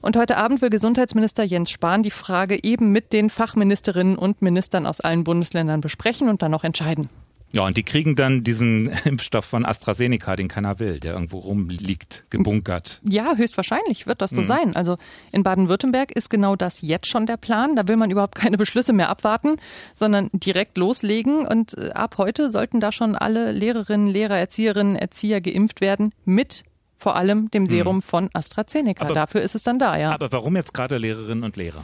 Und 0.00 0.16
heute 0.16 0.38
Abend 0.38 0.62
will 0.62 0.70
Gesundheitsminister 0.70 1.44
Jens 1.44 1.70
Spahn 1.70 2.02
die 2.02 2.10
Frage 2.10 2.64
eben 2.64 2.92
mit 2.92 3.12
den 3.12 3.28
Fachministerinnen 3.28 4.16
und 4.16 4.40
Ministern 4.40 4.86
aus 4.86 5.02
allen 5.02 5.24
Bundesländern 5.24 5.82
besprechen 5.82 6.30
und 6.30 6.40
dann 6.40 6.52
noch 6.52 6.64
entscheiden. 6.64 7.10
Ja, 7.56 7.62
und 7.64 7.76
die 7.78 7.82
kriegen 7.84 8.16
dann 8.16 8.44
diesen 8.44 8.88
Impfstoff 9.06 9.46
von 9.46 9.64
AstraZeneca, 9.64 10.36
den 10.36 10.48
keiner 10.48 10.78
will, 10.78 11.00
der 11.00 11.14
irgendwo 11.14 11.38
rumliegt, 11.38 12.26
gebunkert. 12.28 13.00
Ja, 13.08 13.34
höchstwahrscheinlich 13.34 14.06
wird 14.06 14.20
das 14.20 14.30
so 14.30 14.42
sein. 14.42 14.76
Also 14.76 14.98
in 15.32 15.42
Baden-Württemberg 15.42 16.12
ist 16.12 16.28
genau 16.28 16.54
das 16.54 16.82
jetzt 16.82 17.08
schon 17.08 17.24
der 17.24 17.38
Plan. 17.38 17.74
Da 17.74 17.88
will 17.88 17.96
man 17.96 18.10
überhaupt 18.10 18.34
keine 18.34 18.58
Beschlüsse 18.58 18.92
mehr 18.92 19.08
abwarten, 19.08 19.56
sondern 19.94 20.28
direkt 20.34 20.76
loslegen. 20.76 21.46
Und 21.46 21.78
äh, 21.78 21.92
ab 21.92 22.16
heute 22.18 22.50
sollten 22.50 22.78
da 22.80 22.92
schon 22.92 23.16
alle 23.16 23.52
Lehrerinnen, 23.52 24.06
Lehrer, 24.08 24.36
Erzieherinnen, 24.36 24.94
Erzieher 24.94 25.40
geimpft 25.40 25.80
werden 25.80 26.12
mit 26.26 26.62
vor 26.98 27.16
allem 27.16 27.50
dem 27.52 27.66
Serum 27.66 28.02
von 28.02 28.28
AstraZeneca. 28.34 29.04
Aber- 29.06 29.14
Dafür 29.14 29.40
ist 29.40 29.54
es 29.54 29.62
dann 29.62 29.78
da, 29.78 29.96
ja. 29.98 30.12
Aber 30.12 30.30
warum 30.30 30.56
jetzt 30.56 30.74
gerade 30.74 30.98
Lehrerinnen 30.98 31.42
und 31.44 31.56
Lehrer? 31.56 31.82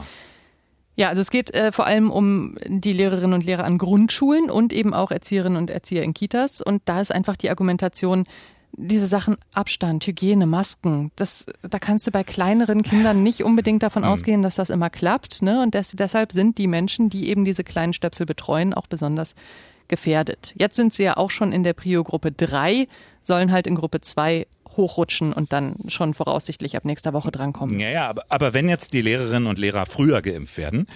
Ja, 0.95 1.09
also 1.09 1.21
es 1.21 1.31
geht 1.31 1.53
äh, 1.53 1.71
vor 1.71 1.87
allem 1.87 2.11
um 2.11 2.55
die 2.65 2.93
Lehrerinnen 2.93 3.33
und 3.33 3.45
Lehrer 3.45 3.63
an 3.63 3.77
Grundschulen 3.77 4.51
und 4.51 4.71
eben 4.71 4.93
auch 4.93 5.11
Erzieherinnen 5.11 5.57
und 5.57 5.69
Erzieher 5.69 6.03
in 6.03 6.13
Kitas. 6.13 6.61
Und 6.61 6.83
da 6.85 7.01
ist 7.01 7.11
einfach 7.11 7.35
die 7.35 7.49
Argumentation, 7.49 8.25
diese 8.75 9.07
Sachen 9.07 9.37
Abstand, 9.53 10.05
Hygiene, 10.05 10.45
Masken, 10.45 11.11
das, 11.15 11.45
da 11.61 11.79
kannst 11.79 12.07
du 12.07 12.11
bei 12.11 12.23
kleineren 12.23 12.81
Kindern 12.81 13.21
nicht 13.21 13.43
unbedingt 13.43 13.83
davon 13.83 14.03
ausgehen, 14.03 14.41
dass 14.41 14.55
das 14.55 14.69
immer 14.69 14.89
klappt. 14.89 15.41
Ne? 15.41 15.61
Und 15.61 15.73
des, 15.73 15.91
deshalb 15.91 16.31
sind 16.31 16.57
die 16.57 16.67
Menschen, 16.67 17.09
die 17.09 17.29
eben 17.29 17.45
diese 17.45 17.63
kleinen 17.63 17.93
Stöpsel 17.93 18.25
betreuen, 18.25 18.73
auch 18.73 18.87
besonders 18.87 19.35
gefährdet. 19.87 20.53
Jetzt 20.57 20.75
sind 20.75 20.93
sie 20.93 21.03
ja 21.03 21.17
auch 21.17 21.29
schon 21.29 21.51
in 21.51 21.63
der 21.63 21.73
Prio-Gruppe 21.73 22.31
3, 22.31 22.87
sollen 23.21 23.51
halt 23.51 23.67
in 23.67 23.75
Gruppe 23.75 24.01
2 24.01 24.47
hochrutschen 24.77 25.33
und 25.33 25.53
dann 25.53 25.75
schon 25.87 26.13
voraussichtlich 26.13 26.75
ab 26.75 26.85
nächster 26.85 27.13
Woche 27.13 27.31
drankommen. 27.31 27.79
Ja, 27.79 27.89
ja, 27.89 28.09
aber, 28.09 28.23
aber 28.29 28.53
wenn 28.53 28.69
jetzt 28.69 28.93
die 28.93 29.01
Lehrerinnen 29.01 29.47
und 29.47 29.59
Lehrer 29.59 29.85
früher 29.85 30.21
geimpft 30.21 30.57
werden, 30.57 30.87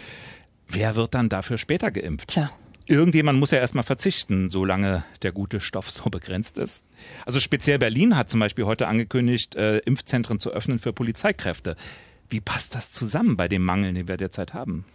wer 0.68 0.96
wird 0.96 1.14
dann 1.14 1.30
dafür 1.30 1.58
später 1.58 1.92
geimpft? 1.92 2.30
Tja, 2.30 2.52
irgendjemand 2.88 3.40
muss 3.40 3.52
ja 3.52 3.60
erstmal 3.60 3.84
verzichten, 3.84 4.50
solange 4.50 5.04
der 5.22 5.32
gute 5.32 5.60
Stoff 5.62 5.90
so 5.92 6.10
begrenzt 6.10 6.58
ist. 6.58 6.84
Also 7.26 7.40
speziell 7.40 7.80
Berlin 7.80 8.16
hat 8.16 8.30
zum 8.30 8.40
Beispiel 8.40 8.66
heute 8.66 8.88
angekündigt, 8.88 9.56
äh, 9.56 9.80
Impfzentren 9.80 10.40
zu 10.40 10.52
öffnen 10.52 10.80
für 10.80 10.94
Polizeikräfte. 10.94 11.76
Wie 12.30 12.42
passt 12.42 12.76
das 12.76 12.92
zusammen 12.92 13.38
bei 13.38 13.48
dem 13.48 13.64
Mangel, 13.64 13.94
den 13.94 14.08
wir 14.08 14.18
derzeit 14.18 14.54
haben? 14.54 14.86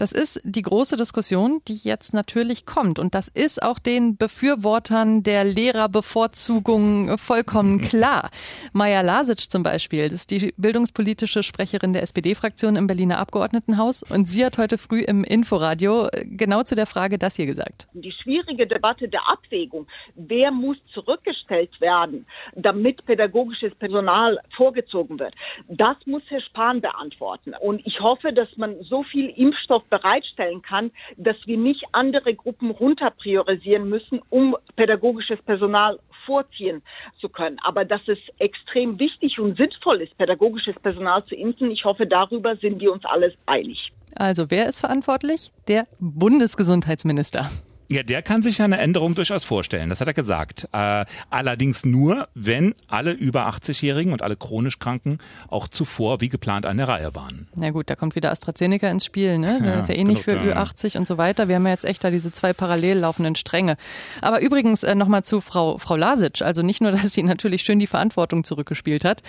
Das 0.00 0.12
ist 0.12 0.40
die 0.44 0.62
große 0.62 0.96
Diskussion, 0.96 1.60
die 1.68 1.74
jetzt 1.74 2.14
natürlich 2.14 2.64
kommt. 2.64 2.98
Und 2.98 3.14
das 3.14 3.28
ist 3.28 3.62
auch 3.62 3.78
den 3.78 4.16
Befürwortern 4.16 5.22
der 5.22 5.44
Lehrerbevorzugung 5.44 7.18
vollkommen 7.18 7.80
klar. 7.82 8.30
Maja 8.72 9.02
Lasic 9.02 9.50
zum 9.50 9.62
Beispiel, 9.62 10.04
das 10.04 10.20
ist 10.20 10.30
die 10.30 10.54
bildungspolitische 10.56 11.42
Sprecherin 11.42 11.92
der 11.92 12.00
SPD-Fraktion 12.00 12.76
im 12.76 12.86
Berliner 12.86 13.18
Abgeordnetenhaus. 13.18 14.02
Und 14.02 14.24
sie 14.26 14.42
hat 14.42 14.56
heute 14.56 14.78
früh 14.78 15.02
im 15.02 15.22
Inforadio 15.22 16.08
genau 16.24 16.62
zu 16.62 16.74
der 16.74 16.86
Frage 16.86 17.18
das 17.18 17.36
hier 17.36 17.44
gesagt. 17.44 17.86
Die 17.92 18.12
schwierige 18.22 18.66
Debatte 18.66 19.06
der 19.06 19.28
Abwägung, 19.28 19.86
wer 20.14 20.50
muss 20.50 20.78
zurückgestellt 20.94 21.78
werden, 21.82 22.24
damit 22.54 23.04
pädagogisches 23.04 23.74
Personal 23.74 24.38
vorgezogen 24.56 25.18
wird, 25.18 25.34
das 25.68 25.98
muss 26.06 26.22
Herr 26.28 26.40
Spahn 26.40 26.80
beantworten. 26.80 27.52
Und 27.60 27.86
ich 27.86 28.00
hoffe, 28.00 28.32
dass 28.32 28.48
man 28.56 28.82
so 28.84 29.02
viel 29.02 29.28
Impfstoff 29.36 29.82
bereitstellen 29.90 30.62
kann, 30.62 30.90
dass 31.16 31.36
wir 31.44 31.58
nicht 31.58 31.84
andere 31.92 32.34
Gruppen 32.34 32.70
runterpriorisieren 32.70 33.88
müssen, 33.88 34.20
um 34.30 34.56
pädagogisches 34.76 35.40
Personal 35.42 35.98
vorziehen 36.24 36.82
zu 37.20 37.28
können. 37.28 37.58
Aber 37.62 37.84
dass 37.84 38.00
es 38.06 38.18
extrem 38.38 38.98
wichtig 38.98 39.38
und 39.38 39.56
sinnvoll 39.56 40.00
ist, 40.02 40.16
pädagogisches 40.16 40.76
Personal 40.82 41.24
zu 41.26 41.34
impfen, 41.34 41.70
ich 41.70 41.84
hoffe, 41.84 42.06
darüber 42.06 42.56
sind 42.56 42.80
wir 42.80 42.92
uns 42.92 43.04
alle 43.04 43.34
einig. 43.46 43.92
Also 44.14 44.50
wer 44.50 44.68
ist 44.68 44.80
verantwortlich? 44.80 45.50
Der 45.68 45.86
Bundesgesundheitsminister. 45.98 47.50
Ja, 47.92 48.04
der 48.04 48.22
kann 48.22 48.44
sich 48.44 48.62
eine 48.62 48.78
Änderung 48.78 49.16
durchaus 49.16 49.42
vorstellen. 49.42 49.90
Das 49.90 50.00
hat 50.00 50.06
er 50.06 50.14
gesagt. 50.14 50.68
Äh, 50.72 51.04
allerdings 51.28 51.84
nur, 51.84 52.28
wenn 52.34 52.74
alle 52.86 53.10
über 53.10 53.48
80-Jährigen 53.48 54.12
und 54.12 54.22
alle 54.22 54.36
chronisch 54.36 54.78
Kranken 54.78 55.18
auch 55.48 55.66
zuvor 55.66 56.20
wie 56.20 56.28
geplant 56.28 56.66
an 56.66 56.76
der 56.76 56.86
Reihe 56.86 57.16
waren. 57.16 57.48
Na 57.56 57.70
gut, 57.70 57.90
da 57.90 57.96
kommt 57.96 58.14
wieder 58.14 58.30
AstraZeneca 58.30 58.88
ins 58.88 59.04
Spiel. 59.04 59.38
Ne? 59.38 59.58
Das 59.58 59.66
ja, 59.66 59.80
ist 59.80 59.88
ja 59.88 59.94
eh 59.96 60.04
nicht 60.04 60.22
für 60.22 60.38
Ü80 60.38 60.98
und 60.98 61.06
so 61.08 61.18
weiter. 61.18 61.48
Wir 61.48 61.56
haben 61.56 61.66
ja 61.66 61.72
jetzt 61.72 61.84
echt 61.84 62.04
da 62.04 62.10
diese 62.10 62.30
zwei 62.30 62.52
parallel 62.52 62.98
laufenden 62.98 63.34
Stränge. 63.34 63.76
Aber 64.20 64.40
übrigens 64.40 64.84
äh, 64.84 64.94
nochmal 64.94 65.24
zu 65.24 65.40
Frau, 65.40 65.78
Frau 65.78 65.96
Lasic. 65.96 66.42
Also 66.42 66.62
nicht 66.62 66.80
nur, 66.80 66.92
dass 66.92 67.12
sie 67.12 67.24
natürlich 67.24 67.62
schön 67.62 67.80
die 67.80 67.88
Verantwortung 67.88 68.44
zurückgespielt 68.44 69.04
hat. 69.04 69.24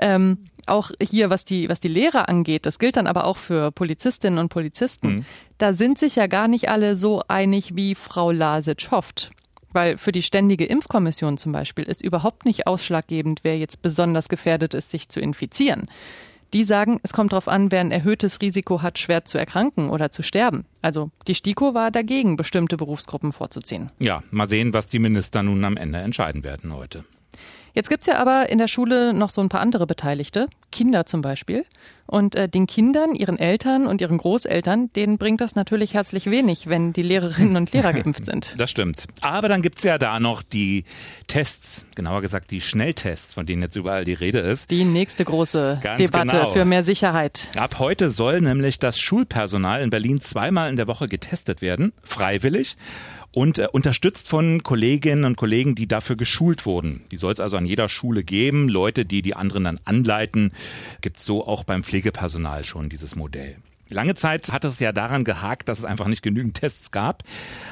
Ähm, 0.00 0.38
auch 0.68 0.90
hier, 1.00 1.30
was 1.30 1.44
die, 1.44 1.68
was 1.68 1.80
die 1.80 1.88
Lehrer 1.88 2.28
angeht, 2.28 2.66
das 2.66 2.78
gilt 2.78 2.96
dann 2.96 3.06
aber 3.06 3.24
auch 3.24 3.36
für 3.36 3.72
Polizistinnen 3.72 4.38
und 4.38 4.48
Polizisten, 4.48 5.08
mhm. 5.08 5.24
da 5.58 5.72
sind 5.72 5.98
sich 5.98 6.16
ja 6.16 6.26
gar 6.26 6.48
nicht 6.48 6.70
alle 6.70 6.96
so 6.96 7.22
einig, 7.28 7.76
wie 7.76 7.94
Frau 7.94 8.30
Lasic 8.30 8.90
hofft. 8.90 9.30
Weil 9.72 9.98
für 9.98 10.12
die 10.12 10.22
ständige 10.22 10.64
Impfkommission 10.64 11.36
zum 11.36 11.52
Beispiel 11.52 11.84
ist 11.84 12.02
überhaupt 12.02 12.46
nicht 12.46 12.66
ausschlaggebend, 12.66 13.40
wer 13.42 13.58
jetzt 13.58 13.82
besonders 13.82 14.28
gefährdet 14.28 14.72
ist, 14.72 14.90
sich 14.90 15.08
zu 15.08 15.20
infizieren. 15.20 15.90
Die 16.54 16.64
sagen, 16.64 17.00
es 17.02 17.12
kommt 17.12 17.32
darauf 17.32 17.48
an, 17.48 17.72
wer 17.72 17.80
ein 17.80 17.90
erhöhtes 17.90 18.40
Risiko 18.40 18.80
hat, 18.80 18.98
schwer 18.98 19.24
zu 19.24 19.36
erkranken 19.36 19.90
oder 19.90 20.10
zu 20.10 20.22
sterben. 20.22 20.64
Also 20.80 21.10
die 21.26 21.34
STIKO 21.34 21.74
war 21.74 21.90
dagegen, 21.90 22.36
bestimmte 22.36 22.76
Berufsgruppen 22.76 23.32
vorzuziehen. 23.32 23.90
Ja, 23.98 24.22
mal 24.30 24.46
sehen, 24.46 24.72
was 24.72 24.88
die 24.88 25.00
Minister 25.00 25.42
nun 25.42 25.64
am 25.64 25.76
Ende 25.76 25.98
entscheiden 25.98 26.44
werden 26.44 26.72
heute. 26.72 27.04
Jetzt 27.76 27.90
gibt's 27.90 28.06
ja 28.06 28.16
aber 28.16 28.48
in 28.48 28.56
der 28.56 28.68
Schule 28.68 29.12
noch 29.12 29.28
so 29.28 29.42
ein 29.42 29.50
paar 29.50 29.60
andere 29.60 29.86
Beteiligte, 29.86 30.48
Kinder 30.72 31.04
zum 31.04 31.20
Beispiel. 31.20 31.66
Und 32.06 32.34
äh, 32.34 32.48
den 32.48 32.66
Kindern, 32.66 33.14
ihren 33.14 33.38
Eltern 33.38 33.86
und 33.86 34.00
ihren 34.00 34.16
Großeltern, 34.16 34.90
denen 34.94 35.18
bringt 35.18 35.42
das 35.42 35.56
natürlich 35.56 35.92
herzlich 35.92 36.30
wenig, 36.30 36.70
wenn 36.70 36.94
die 36.94 37.02
Lehrerinnen 37.02 37.54
und 37.54 37.72
Lehrer 37.72 37.92
geimpft 37.92 38.24
sind. 38.24 38.58
Das 38.58 38.70
stimmt. 38.70 39.08
Aber 39.20 39.50
dann 39.50 39.60
gibt's 39.60 39.82
ja 39.82 39.98
da 39.98 40.20
noch 40.20 40.42
die 40.42 40.84
Tests, 41.26 41.84
genauer 41.94 42.22
gesagt 42.22 42.50
die 42.50 42.62
Schnelltests, 42.62 43.34
von 43.34 43.44
denen 43.44 43.60
jetzt 43.60 43.76
überall 43.76 44.06
die 44.06 44.14
Rede 44.14 44.38
ist. 44.38 44.70
Die 44.70 44.84
nächste 44.84 45.26
große 45.26 45.80
Ganz 45.82 45.98
Debatte 45.98 46.28
genau. 46.28 46.52
für 46.52 46.64
mehr 46.64 46.82
Sicherheit. 46.82 47.48
Ab 47.56 47.78
heute 47.78 48.08
soll 48.08 48.40
nämlich 48.40 48.78
das 48.78 48.98
Schulpersonal 48.98 49.82
in 49.82 49.90
Berlin 49.90 50.22
zweimal 50.22 50.70
in 50.70 50.76
der 50.76 50.86
Woche 50.86 51.08
getestet 51.08 51.60
werden, 51.60 51.92
freiwillig 52.04 52.78
und 53.36 53.58
äh, 53.58 53.68
unterstützt 53.70 54.28
von 54.28 54.62
Kolleginnen 54.62 55.24
und 55.24 55.36
Kollegen, 55.36 55.74
die 55.74 55.86
dafür 55.86 56.16
geschult 56.16 56.64
wurden. 56.64 57.02
Die 57.12 57.18
soll 57.18 57.32
es 57.32 57.38
also 57.38 57.58
an 57.58 57.66
jeder 57.66 57.90
Schule 57.90 58.24
geben. 58.24 58.70
Leute, 58.70 59.04
die 59.04 59.20
die 59.20 59.36
anderen 59.36 59.64
dann 59.64 59.80
anleiten, 59.84 60.52
gibt 61.02 61.18
es 61.18 61.26
so 61.26 61.46
auch 61.46 61.62
beim 61.62 61.84
Pflegepersonal 61.84 62.64
schon 62.64 62.88
dieses 62.88 63.14
Modell. 63.14 63.56
Lange 63.88 64.14
Zeit 64.14 64.52
hat 64.52 64.64
es 64.64 64.80
ja 64.80 64.92
daran 64.92 65.24
gehakt, 65.24 65.68
dass 65.68 65.78
es 65.78 65.84
einfach 65.84 66.06
nicht 66.06 66.22
genügend 66.22 66.54
Tests 66.54 66.90
gab. 66.90 67.22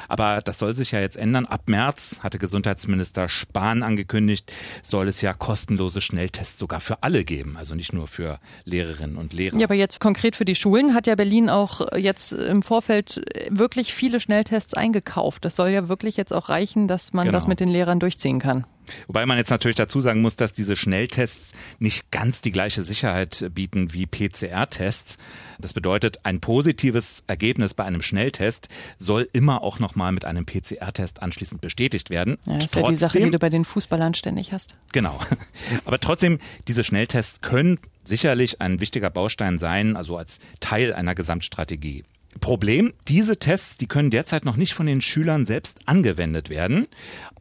Aber 0.07 0.41
das 0.41 0.59
soll 0.59 0.73
sich 0.73 0.91
ja 0.91 0.99
jetzt 0.99 1.17
ändern. 1.17 1.45
Ab 1.45 1.63
März 1.67 2.19
hatte 2.21 2.37
Gesundheitsminister 2.37 3.27
Spahn 3.29 3.83
angekündigt, 3.83 4.51
soll 4.83 5.07
es 5.07 5.21
ja 5.21 5.33
kostenlose 5.33 6.01
Schnelltests 6.01 6.59
sogar 6.59 6.79
für 6.79 7.03
alle 7.03 7.25
geben. 7.25 7.57
Also 7.57 7.75
nicht 7.75 7.93
nur 7.93 8.07
für 8.07 8.39
Lehrerinnen 8.63 9.17
und 9.17 9.33
Lehrer. 9.33 9.57
Ja, 9.57 9.65
aber 9.65 9.75
jetzt 9.75 9.99
konkret 9.99 10.35
für 10.35 10.45
die 10.45 10.55
Schulen 10.55 10.93
hat 10.93 11.07
ja 11.07 11.15
Berlin 11.15 11.49
auch 11.49 11.81
jetzt 11.97 12.31
im 12.31 12.61
Vorfeld 12.61 13.21
wirklich 13.49 13.93
viele 13.93 14.19
Schnelltests 14.19 14.73
eingekauft. 14.73 15.45
Das 15.45 15.55
soll 15.55 15.69
ja 15.69 15.89
wirklich 15.89 16.17
jetzt 16.17 16.33
auch 16.33 16.49
reichen, 16.49 16.87
dass 16.87 17.13
man 17.13 17.25
genau. 17.25 17.37
das 17.37 17.47
mit 17.47 17.59
den 17.59 17.69
Lehrern 17.69 17.99
durchziehen 17.99 18.39
kann. 18.39 18.65
Wobei 19.07 19.25
man 19.25 19.37
jetzt 19.37 19.49
natürlich 19.49 19.75
dazu 19.75 20.01
sagen 20.01 20.21
muss, 20.21 20.35
dass 20.35 20.53
diese 20.53 20.75
Schnelltests 20.75 21.53
nicht 21.79 22.11
ganz 22.11 22.41
die 22.41 22.51
gleiche 22.51 22.83
Sicherheit 22.83 23.49
bieten 23.53 23.93
wie 23.93 24.05
PCR-Tests. 24.05 25.17
Das 25.59 25.73
bedeutet, 25.73 26.19
ein 26.23 26.41
positives 26.41 27.23
Ergebnis 27.27 27.73
bei 27.73 27.83
einem 27.85 28.01
Schnelltest 28.01 28.69
soll 28.97 29.27
immer 29.33 29.63
auch 29.63 29.79
nochmal 29.79 30.11
mit 30.11 30.25
einem 30.25 30.45
PCR-Test 30.45 31.21
anschließend 31.21 31.61
bestätigt 31.61 32.09
werden. 32.09 32.37
Ja, 32.45 32.55
das 32.55 32.65
ist 32.65 32.73
trotzdem, 32.73 32.83
ja 32.85 32.89
die 32.89 32.95
Sache, 32.97 33.19
die 33.19 33.31
du 33.31 33.39
bei 33.39 33.49
den 33.49 33.65
Fußballern 33.65 34.13
ständig 34.13 34.51
hast. 34.51 34.75
Genau. 34.91 35.19
Aber 35.85 35.99
trotzdem, 35.99 36.39
diese 36.67 36.83
Schnelltests 36.83 37.41
können 37.41 37.79
sicherlich 38.03 38.61
ein 38.61 38.79
wichtiger 38.79 39.09
Baustein 39.09 39.57
sein, 39.57 39.95
also 39.95 40.17
als 40.17 40.39
Teil 40.59 40.93
einer 40.93 41.15
Gesamtstrategie. 41.15 42.03
Problem, 42.41 42.93
diese 43.07 43.37
Tests, 43.37 43.77
die 43.77 43.87
können 43.87 44.11
derzeit 44.11 44.45
noch 44.45 44.55
nicht 44.55 44.73
von 44.73 44.85
den 44.85 45.01
Schülern 45.01 45.45
selbst 45.45 45.87
angewendet 45.87 46.49
werden. 46.49 46.87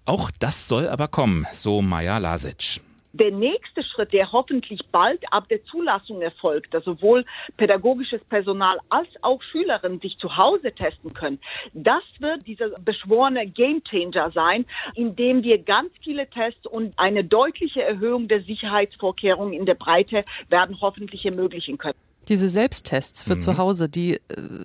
Auch 0.06 0.30
das 0.38 0.68
soll 0.68 0.88
aber 0.88 1.08
kommen, 1.08 1.46
so 1.52 1.82
Maja 1.82 2.18
Lasic. 2.18 2.80
Der 3.14 3.30
nächste 3.30 3.84
Schritt, 3.84 4.12
der 4.12 4.32
hoffentlich 4.32 4.80
bald 4.90 5.22
ab 5.30 5.48
der 5.48 5.62
Zulassung 5.66 6.20
erfolgt, 6.20 6.74
dass 6.74 6.82
sowohl 6.82 7.24
pädagogisches 7.56 8.20
Personal 8.24 8.78
als 8.88 9.06
auch 9.22 9.40
Schülerinnen 9.40 10.00
sich 10.00 10.18
zu 10.18 10.36
Hause 10.36 10.74
testen 10.74 11.14
können, 11.14 11.38
das 11.74 12.02
wird 12.18 12.44
dieser 12.44 12.70
beschworene 12.80 13.46
Gamechanger 13.46 14.32
sein, 14.32 14.66
indem 14.96 15.44
wir 15.44 15.62
ganz 15.62 15.92
viele 16.02 16.28
Tests 16.28 16.66
und 16.66 16.98
eine 16.98 17.22
deutliche 17.22 17.82
Erhöhung 17.82 18.26
der 18.26 18.42
Sicherheitsvorkehrungen 18.42 19.54
in 19.54 19.64
der 19.64 19.74
Breite 19.74 20.24
werden 20.48 20.80
hoffentlich 20.80 21.24
ermöglichen 21.24 21.78
können. 21.78 21.94
Diese 22.28 22.48
Selbsttests 22.48 23.22
für 23.24 23.34
mhm. 23.36 23.40
zu 23.40 23.58
Hause, 23.58 23.88
die, 23.88 24.14
äh, 24.14 24.20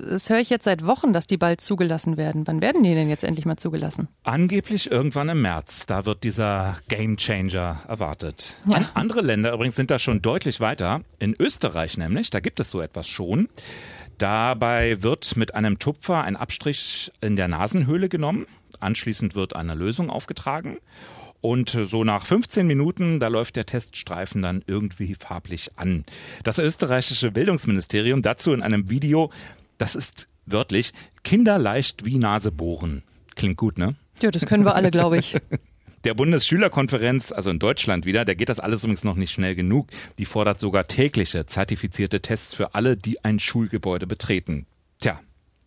das 0.10 0.30
höre 0.30 0.40
ich 0.40 0.50
jetzt 0.50 0.66
seit 0.66 0.86
Wochen, 0.86 1.14
dass 1.14 1.28
die 1.28 1.38
bald 1.38 1.62
zugelassen 1.62 2.18
werden. 2.18 2.48
Wann 2.48 2.62
werden 2.62 2.84
die 2.84 2.94
denn 2.94 3.10
jetzt 3.10 3.24
endlich 3.24 3.46
mal 3.46 3.58
zugelassen? 3.58 4.08
Angeblich 4.24 4.92
irgendwann 4.92 5.30
im 5.30 5.42
März. 5.42 5.86
Da 5.86 6.06
wird 6.06 6.24
dieser 6.24 6.78
Game 6.88 7.18
Changer 7.18 7.80
erwartet. 7.88 8.56
Ja. 8.66 8.90
Andere 8.94 9.22
Länder 9.22 9.54
übrigens 9.54 9.76
sind 9.76 9.92
da 9.92 10.00
schon 10.00 10.22
deutlich 10.22 10.60
weiter. 10.60 11.02
In 11.20 11.36
Österreich 11.38 11.98
nämlich, 11.98 12.30
da 12.30 12.40
gibt 12.40 12.60
es 12.60 12.72
so 12.72 12.82
etwas 12.82 13.08
schon. 13.08 13.50
Dabei 14.18 15.02
wird 15.02 15.38
mit 15.38 15.56
einem 15.56 15.80
Tupfer 15.80 16.24
ein 16.24 16.36
Abstrich 16.36 17.12
in 17.22 17.38
der 17.38 17.48
Nasenhöhle 17.48 18.10
genommen. 18.10 18.46
Anschließend 18.82 19.34
wird 19.34 19.56
eine 19.56 19.76
Lösung 19.76 20.10
aufgetragen. 20.10 20.78
Und 21.42 21.78
so 21.86 22.04
nach 22.04 22.26
15 22.26 22.68
Minuten, 22.68 23.20
da 23.20 23.28
läuft 23.28 23.56
der 23.56 23.66
Teststreifen 23.66 24.42
dann 24.42 24.64
irgendwie 24.68 25.16
farblich 25.16 25.70
an. 25.78 26.06
Das 26.44 26.60
österreichische 26.60 27.32
Bildungsministerium 27.32 28.22
dazu 28.22 28.52
in 28.52 28.62
einem 28.62 28.90
Video, 28.90 29.32
das 29.78 29.96
ist 29.96 30.28
wörtlich 30.46 30.92
kinderleicht 31.24 32.06
wie 32.06 32.18
Nase 32.18 32.52
bohren. 32.52 33.04
Klingt 33.36 33.58
gut, 33.58 33.78
ne? 33.78 33.96
Ja, 34.22 34.32
das 34.32 34.46
können 34.46 34.66
wir 34.66 34.76
alle, 34.76 34.92
glaube 34.92 35.18
ich. 35.18 35.36
Der 36.06 36.14
Bundesschülerkonferenz, 36.14 37.34
also 37.34 37.50
in 37.50 37.60
Deutschland 37.60 38.06
wieder, 38.06 38.24
der 38.24 38.36
geht 38.36 38.48
das 38.48 38.62
alles 38.62 38.84
übrigens 38.84 39.04
noch 39.04 39.16
nicht 39.16 39.32
schnell 39.32 39.54
genug. 39.54 39.88
Die 40.18 40.24
fordert 40.24 40.58
sogar 40.58 40.88
tägliche 40.88 41.46
zertifizierte 41.46 42.22
Tests 42.22 42.54
für 42.54 42.74
alle, 42.74 42.96
die 42.96 43.24
ein 43.26 43.40
Schulgebäude 43.40 44.08
betreten. 44.08 44.66
Tja, 45.02 45.20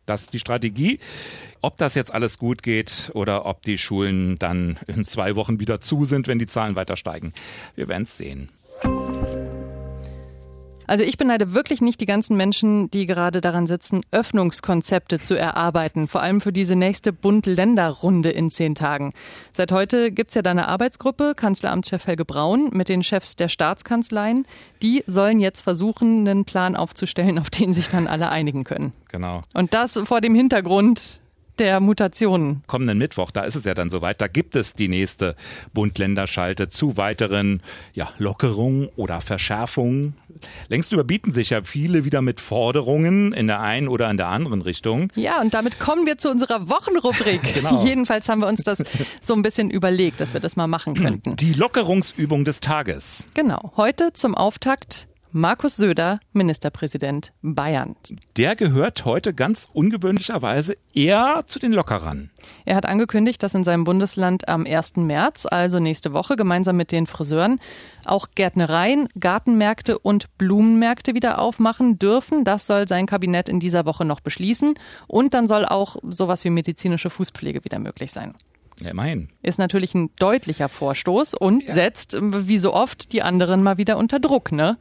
das 0.06 0.22
ist 0.22 0.32
die 0.32 0.38
Strategie. 0.38 0.98
Ob 1.60 1.76
das 1.76 1.94
jetzt 1.94 2.12
alles 2.12 2.38
gut 2.38 2.62
geht 2.62 3.10
oder 3.14 3.46
ob 3.46 3.62
die 3.62 3.78
Schulen 3.78 4.38
dann 4.38 4.78
in 4.86 5.04
zwei 5.04 5.36
Wochen 5.36 5.60
wieder 5.60 5.80
zu 5.80 6.04
sind, 6.04 6.26
wenn 6.26 6.38
die 6.38 6.46
Zahlen 6.46 6.76
weiter 6.76 6.96
steigen, 6.96 7.32
wir 7.76 7.88
werden 7.88 8.02
es 8.02 8.16
sehen. 8.16 8.48
Also 10.92 11.04
ich 11.04 11.16
beneide 11.16 11.54
wirklich 11.54 11.80
nicht 11.80 12.02
die 12.02 12.06
ganzen 12.06 12.36
Menschen, 12.36 12.90
die 12.90 13.06
gerade 13.06 13.40
daran 13.40 13.66
sitzen, 13.66 14.02
Öffnungskonzepte 14.10 15.20
zu 15.20 15.34
erarbeiten, 15.38 16.06
vor 16.06 16.20
allem 16.20 16.42
für 16.42 16.52
diese 16.52 16.76
nächste 16.76 17.14
Bund-Länder-Runde 17.14 18.28
in 18.28 18.50
zehn 18.50 18.74
Tagen. 18.74 19.14
Seit 19.54 19.72
heute 19.72 20.12
gibt's 20.12 20.34
ja 20.34 20.42
da 20.42 20.50
eine 20.50 20.68
Arbeitsgruppe, 20.68 21.32
Kanzleramtschef 21.34 22.06
Helge 22.06 22.26
Braun, 22.26 22.68
mit 22.74 22.90
den 22.90 23.02
Chefs 23.02 23.36
der 23.36 23.48
Staatskanzleien. 23.48 24.46
Die 24.82 25.02
sollen 25.06 25.40
jetzt 25.40 25.62
versuchen, 25.62 26.28
einen 26.28 26.44
Plan 26.44 26.76
aufzustellen, 26.76 27.38
auf 27.38 27.48
den 27.48 27.72
sich 27.72 27.88
dann 27.88 28.06
alle 28.06 28.28
einigen 28.28 28.64
können. 28.64 28.92
Genau. 29.08 29.44
Und 29.54 29.72
das 29.72 29.98
vor 30.04 30.20
dem 30.20 30.34
Hintergrund 30.34 31.21
der 31.58 31.80
Mutationen. 31.80 32.62
Kommenden 32.66 32.98
Mittwoch, 32.98 33.30
da 33.30 33.42
ist 33.42 33.54
es 33.54 33.64
ja 33.64 33.74
dann 33.74 33.90
soweit, 33.90 34.20
da 34.20 34.26
gibt 34.26 34.56
es 34.56 34.74
die 34.74 34.88
nächste 34.88 35.36
Bund-Länder-Schalte 35.74 36.68
zu 36.68 36.96
weiteren 36.96 37.62
ja, 37.94 38.08
Lockerungen 38.18 38.88
oder 38.96 39.20
Verschärfungen. 39.20 40.14
Längst 40.68 40.92
überbieten 40.92 41.30
sich 41.30 41.50
ja 41.50 41.62
viele 41.62 42.04
wieder 42.04 42.22
mit 42.22 42.40
Forderungen 42.40 43.32
in 43.32 43.46
der 43.46 43.60
einen 43.60 43.88
oder 43.88 44.10
in 44.10 44.16
der 44.16 44.28
anderen 44.28 44.62
Richtung. 44.62 45.12
Ja, 45.14 45.40
und 45.40 45.54
damit 45.54 45.78
kommen 45.78 46.06
wir 46.06 46.18
zu 46.18 46.30
unserer 46.30 46.68
Wochenrubrik. 46.68 47.40
genau. 47.54 47.84
Jedenfalls 47.84 48.28
haben 48.28 48.40
wir 48.40 48.48
uns 48.48 48.62
das 48.62 48.82
so 49.20 49.34
ein 49.34 49.42
bisschen 49.42 49.70
überlegt, 49.70 50.20
dass 50.20 50.32
wir 50.32 50.40
das 50.40 50.56
mal 50.56 50.66
machen 50.66 50.94
könnten. 50.94 51.36
Die 51.36 51.52
Lockerungsübung 51.52 52.44
des 52.44 52.60
Tages. 52.60 53.26
Genau. 53.34 53.72
Heute 53.76 54.12
zum 54.12 54.34
Auftakt 54.34 55.08
Markus 55.34 55.76
Söder, 55.76 56.20
Ministerpräsident 56.34 57.32
Bayern. 57.40 57.96
Der 58.36 58.54
gehört 58.54 59.06
heute 59.06 59.32
ganz 59.32 59.70
ungewöhnlicherweise 59.72 60.76
eher 60.92 61.44
zu 61.46 61.58
den 61.58 61.72
Lockerern. 61.72 62.30
Er 62.66 62.76
hat 62.76 62.84
angekündigt, 62.84 63.42
dass 63.42 63.54
in 63.54 63.64
seinem 63.64 63.84
Bundesland 63.84 64.46
am 64.50 64.66
1. 64.66 64.96
März, 64.96 65.46
also 65.46 65.78
nächste 65.78 66.12
Woche, 66.12 66.36
gemeinsam 66.36 66.76
mit 66.76 66.92
den 66.92 67.06
Friseuren 67.06 67.60
auch 68.04 68.28
Gärtnereien, 68.34 69.08
Gartenmärkte 69.18 69.98
und 69.98 70.36
Blumenmärkte 70.36 71.14
wieder 71.14 71.38
aufmachen 71.38 71.98
dürfen. 71.98 72.44
Das 72.44 72.66
soll 72.66 72.86
sein 72.86 73.06
Kabinett 73.06 73.48
in 73.48 73.58
dieser 73.58 73.86
Woche 73.86 74.04
noch 74.04 74.20
beschließen. 74.20 74.74
Und 75.06 75.32
dann 75.32 75.46
soll 75.46 75.64
auch 75.64 75.96
sowas 76.02 76.44
wie 76.44 76.50
medizinische 76.50 77.08
Fußpflege 77.08 77.64
wieder 77.64 77.78
möglich 77.78 78.12
sein. 78.12 78.34
Ja, 78.82 78.90
immerhin. 78.90 79.28
Ist 79.42 79.58
natürlich 79.58 79.94
ein 79.94 80.10
deutlicher 80.18 80.68
Vorstoß 80.68 81.34
und 81.34 81.62
ja. 81.62 81.72
setzt, 81.72 82.16
wie 82.20 82.58
so 82.58 82.72
oft, 82.74 83.12
die 83.12 83.22
anderen 83.22 83.62
mal 83.62 83.78
wieder 83.78 83.96
unter 83.96 84.18
Druck, 84.18 84.50
ne? 84.50 84.76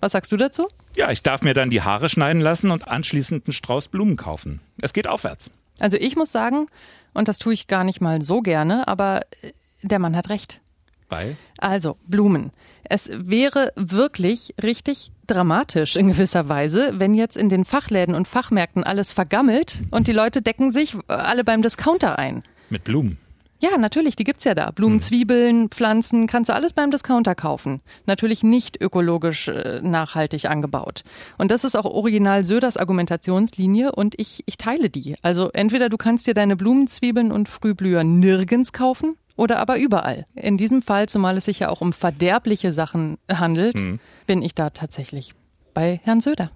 Was 0.00 0.12
sagst 0.12 0.32
du 0.32 0.36
dazu? 0.36 0.66
Ja, 0.96 1.10
ich 1.10 1.22
darf 1.22 1.42
mir 1.42 1.54
dann 1.54 1.70
die 1.70 1.82
Haare 1.82 2.08
schneiden 2.08 2.42
lassen 2.42 2.70
und 2.70 2.88
anschließend 2.88 3.46
einen 3.46 3.52
Strauß 3.52 3.88
Blumen 3.88 4.16
kaufen. 4.16 4.60
Es 4.82 4.92
geht 4.92 5.06
aufwärts. 5.06 5.50
Also 5.78 5.96
ich 5.96 6.16
muss 6.16 6.32
sagen, 6.32 6.66
und 7.12 7.28
das 7.28 7.38
tue 7.38 7.54
ich 7.54 7.68
gar 7.68 7.84
nicht 7.84 8.00
mal 8.00 8.22
so 8.22 8.40
gerne, 8.40 8.88
aber 8.88 9.20
äh, 9.42 9.52
der 9.82 9.98
Mann 9.98 10.16
hat 10.16 10.30
recht. 10.30 10.60
Weil? 11.08 11.36
Also, 11.58 11.96
Blumen. 12.06 12.50
Es 12.82 13.10
wäre 13.12 13.72
wirklich 13.76 14.54
richtig 14.62 15.12
dramatisch 15.26 15.96
in 15.96 16.08
gewisser 16.08 16.48
Weise, 16.48 16.92
wenn 16.94 17.14
jetzt 17.14 17.36
in 17.36 17.48
den 17.48 17.64
Fachläden 17.64 18.14
und 18.14 18.26
Fachmärkten 18.26 18.84
alles 18.84 19.12
vergammelt 19.12 19.82
und 19.90 20.06
die 20.06 20.12
Leute 20.12 20.42
decken 20.42 20.72
sich 20.72 20.94
äh, 20.94 21.12
alle 21.12 21.44
beim 21.44 21.62
Discounter 21.62 22.18
ein. 22.18 22.42
Mit 22.70 22.84
Blumen. 22.84 23.18
Ja, 23.60 23.78
natürlich, 23.78 24.16
die 24.16 24.24
gibt's 24.24 24.44
ja 24.44 24.54
da. 24.54 24.70
Blumen, 24.70 24.96
hm. 24.96 25.00
Zwiebeln, 25.00 25.68
Pflanzen, 25.70 26.26
kannst 26.26 26.48
du 26.48 26.54
alles 26.54 26.72
beim 26.72 26.90
Discounter 26.90 27.34
kaufen. 27.34 27.80
Natürlich 28.06 28.42
nicht 28.42 28.80
ökologisch 28.80 29.48
äh, 29.48 29.80
nachhaltig 29.82 30.46
angebaut. 30.46 31.02
Und 31.38 31.50
das 31.50 31.64
ist 31.64 31.76
auch 31.76 31.84
original 31.84 32.44
Söders 32.44 32.76
Argumentationslinie 32.76 33.92
und 33.92 34.14
ich, 34.18 34.42
ich 34.46 34.56
teile 34.56 34.90
die. 34.90 35.16
Also 35.22 35.50
entweder 35.52 35.88
du 35.88 35.96
kannst 35.96 36.26
dir 36.26 36.34
deine 36.34 36.56
Blumen, 36.56 36.88
Zwiebeln 36.88 37.32
und 37.32 37.48
Frühblüher 37.48 38.04
nirgends 38.04 38.72
kaufen 38.72 39.16
oder 39.36 39.58
aber 39.58 39.78
überall. 39.78 40.26
In 40.34 40.56
diesem 40.56 40.82
Fall, 40.82 41.08
zumal 41.08 41.36
es 41.36 41.46
sich 41.46 41.60
ja 41.60 41.68
auch 41.68 41.80
um 41.80 41.92
verderbliche 41.92 42.72
Sachen 42.72 43.18
handelt, 43.32 43.78
hm. 43.78 43.98
bin 44.26 44.42
ich 44.42 44.54
da 44.54 44.70
tatsächlich 44.70 45.34
bei 45.72 46.00
Herrn 46.04 46.20
Söder. 46.20 46.50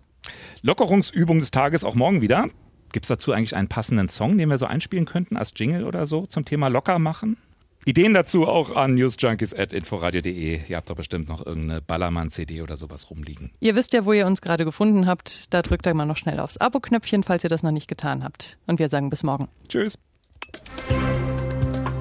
Lockerungsübung 0.63 1.41
des 1.41 1.51
Tages 1.51 1.85
auch 1.85 1.95
morgen 1.95 2.21
wieder. 2.21 2.49
Gibt 2.93 3.05
es 3.05 3.09
dazu 3.09 3.33
eigentlich 3.33 3.57
einen 3.57 3.69
passenden 3.69 4.09
Song, 4.09 4.39
den 4.39 4.49
wir 4.49 4.59
so 4.59 4.67
einspielen 4.67 5.05
könnten 5.05 5.37
als 5.37 5.53
Jingle 5.55 5.85
oder 5.85 6.07
so 6.07 6.27
zum 6.27 6.45
Thema 6.45 6.69
locker 6.69 6.99
machen? 6.99 7.37
Ideen 7.85 8.13
dazu 8.13 8.47
auch 8.47 8.77
an 8.77 8.95
newsjunkies.inforadio.de. 8.95 10.61
Ihr 10.69 10.77
habt 10.77 10.91
doch 10.91 10.97
bestimmt 10.97 11.29
noch 11.29 11.47
irgendeine 11.47 11.81
Ballermann-CD 11.81 12.61
oder 12.61 12.77
sowas 12.77 13.09
rumliegen. 13.11 13.51
Ihr 13.61 13.77
wisst 13.77 13.95
ja, 13.95 14.05
wo 14.05 14.13
ihr 14.13 14.27
uns 14.27 14.43
gerade 14.43 14.65
gefunden 14.67 15.07
habt. 15.07 15.53
Da 15.55 15.63
drückt 15.63 15.87
ihr 15.87 15.95
mal 15.95 16.05
noch 16.05 16.19
schnell 16.19 16.41
aufs 16.41 16.59
Abo-Knöpfchen, 16.59 17.23
falls 17.23 17.45
ihr 17.45 17.51
das 17.51 17.63
noch 17.63 17.71
nicht 17.71 17.89
getan 17.89 18.25
habt. 18.25 18.59
Und 18.67 18.79
wir 18.79 18.91
sagen 18.91 19.09
bis 19.09 19.23
morgen. 19.23 19.49
Tschüss. 19.69 19.99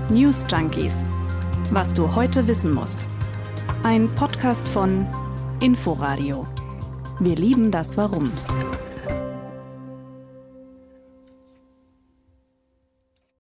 News 0.09 0.45
Junkies. 0.49 0.93
Was 1.71 1.93
du 1.93 2.15
heute 2.15 2.47
wissen 2.47 2.73
musst. 2.73 3.07
Ein 3.83 4.13
Podcast 4.15 4.67
von 4.67 5.07
Inforadio. 5.61 6.45
Wir 7.19 7.35
lieben 7.35 7.71
das 7.71 7.95
Warum. 7.95 8.31